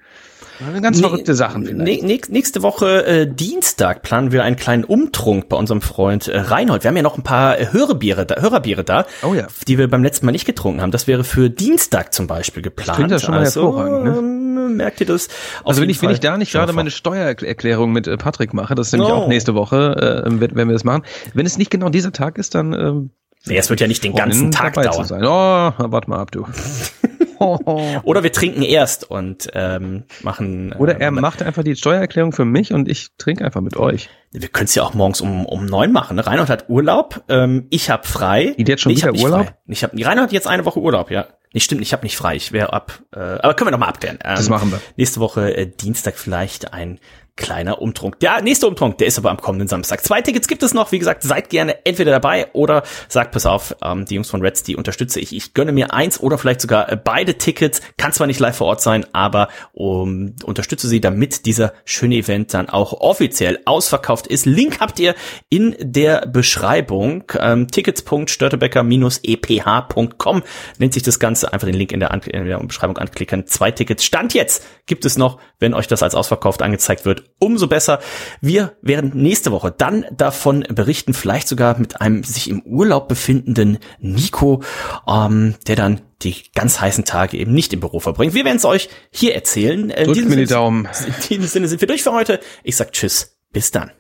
[0.81, 2.31] Ganz verrückte Sachen vielleicht.
[2.31, 6.85] nächste Woche äh, Dienstag planen wir einen kleinen Umtrunk bei unserem Freund äh, Reinhold.
[6.85, 9.47] Wir haben ja noch ein paar äh, Hörerbiere da, Hörerbiere da, oh ja.
[9.67, 10.91] die wir beim letzten Mal nicht getrunken haben.
[10.91, 12.89] Das wäre für Dienstag zum Beispiel geplant.
[12.89, 14.15] Das klingt ja schon mal also, hervorragend, ne?
[14.15, 15.29] dann merkt ihr das.
[15.65, 18.89] Also wenn ich, wenn ich da nicht gerade meine Steuererklärung mit äh, Patrick mache, das
[18.89, 19.15] ist nämlich oh.
[19.15, 21.03] auch nächste Woche, äh, wenn, wenn wir das machen.
[21.33, 23.11] Wenn es nicht genau dieser Tag ist, dann ähm,
[23.47, 25.07] Nee, es wird ja nicht den ganzen Tag dauern.
[25.23, 26.47] Oh, warte mal ab, du.
[28.03, 30.73] Oder wir trinken erst und ähm, machen.
[30.73, 34.09] Äh, Oder er macht einfach die Steuererklärung für mich und ich trinke einfach mit euch.
[34.33, 36.17] Wir können es ja auch morgens um, um neun machen.
[36.17, 36.27] Ne?
[36.27, 38.55] Reinhold hat Urlaub, ähm, ich habe frei.
[38.59, 39.47] Die hat schon nee, wieder Urlaub?
[39.47, 39.55] Frei.
[39.69, 41.27] Ich hab, Reinhold hat jetzt eine Woche Urlaub, ja.
[41.55, 42.35] Nee, stimmt, ich habe nicht frei.
[42.35, 43.01] Ich wäre ab.
[43.15, 44.19] Äh, aber können wir noch mal abklären.
[44.25, 44.81] Ähm, das machen wir.
[44.97, 46.99] Nächste Woche äh, Dienstag vielleicht ein
[47.37, 48.21] kleiner Umtrunk.
[48.21, 50.05] Der nächste Umtrunk, der ist aber am kommenden Samstag.
[50.05, 50.93] Zwei Tickets gibt es noch.
[50.93, 54.63] Wie gesagt, seid gerne entweder dabei oder sagt, pass auf, ähm, die Jungs von Reds,
[54.63, 55.35] die unterstütze ich.
[55.35, 57.83] Ich gönne mir eins oder vielleicht sogar äh, beide Tickets.
[57.97, 62.55] Kann zwar nicht live vor Ort sein, aber um, unterstütze sie, damit dieser schöne Event
[62.55, 64.47] dann auch offiziell ausverkauft ist.
[64.47, 65.17] Link habt ihr
[65.49, 67.25] in der Beschreibung.
[67.37, 70.43] Ähm, Tickets.störtebecker-eph.com
[70.79, 71.53] nennt sich das Ganze.
[71.53, 73.49] Einfach den Link in der, An in der Beschreibung anklicken.
[73.49, 74.05] Zwei Tickets.
[74.05, 78.01] Stand jetzt gibt es noch, wenn euch das als ausverkauft angezeigt wird umso besser.
[78.41, 83.79] Wir werden nächste Woche dann davon berichten, vielleicht sogar mit einem sich im Urlaub befindenden
[84.01, 84.63] Nico,
[85.07, 88.35] ähm, der dann die ganz heißen Tage eben nicht im Büro verbringt.
[88.35, 89.91] Wir werden es euch hier erzählen.
[89.91, 90.89] Äh, Drückt mir die Daumen.
[91.07, 92.41] In diesem Sinne sind wir durch für heute.
[92.63, 93.37] Ich sag Tschüss.
[93.53, 93.93] Bis dann.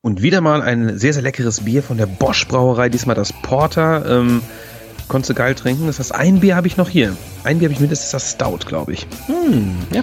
[0.00, 4.04] Und wieder mal ein sehr, sehr leckeres Bier von der Bosch Brauerei, diesmal das Porter.
[4.08, 4.42] Ähm,
[5.06, 5.86] konntest du geil trinken.
[5.86, 7.16] Das heißt, ein Bier habe ich noch hier.
[7.44, 9.06] Ein Bier habe ich ist das Stout, glaube ich.
[9.26, 10.02] Hm, ja.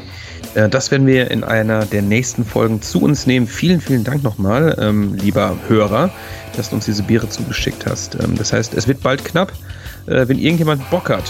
[0.60, 3.48] Äh, das werden wir in einer der nächsten Folgen zu uns nehmen.
[3.48, 6.10] Vielen, vielen Dank nochmal, ähm, lieber Hörer,
[6.56, 8.16] dass du uns diese Biere zugeschickt hast.
[8.16, 9.54] Ähm, das heißt, es wird bald knapp,
[10.08, 11.24] äh, wenn irgendjemand Bock hat,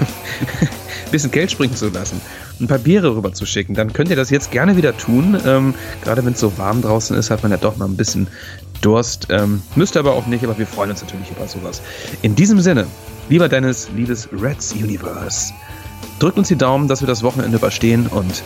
[0.00, 2.20] ein bisschen Geld springen zu lassen,
[2.60, 5.38] ein paar Biere rüber zu schicken, dann könnt ihr das jetzt gerne wieder tun.
[5.46, 8.26] Ähm, gerade wenn es so warm draußen ist, hat man ja doch mal ein bisschen
[8.80, 9.28] Durst.
[9.30, 11.82] Ähm, müsst aber auch nicht, aber wir freuen uns natürlich über sowas.
[12.22, 12.86] In diesem Sinne,
[13.28, 15.52] lieber Dennis, liebes Reds Universe.
[16.18, 18.42] Drückt uns die Daumen, dass wir das Wochenende überstehen und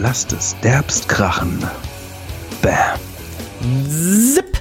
[0.00, 1.62] lasst es derbst krachen.
[2.62, 2.98] Bam.
[4.34, 4.59] Zip.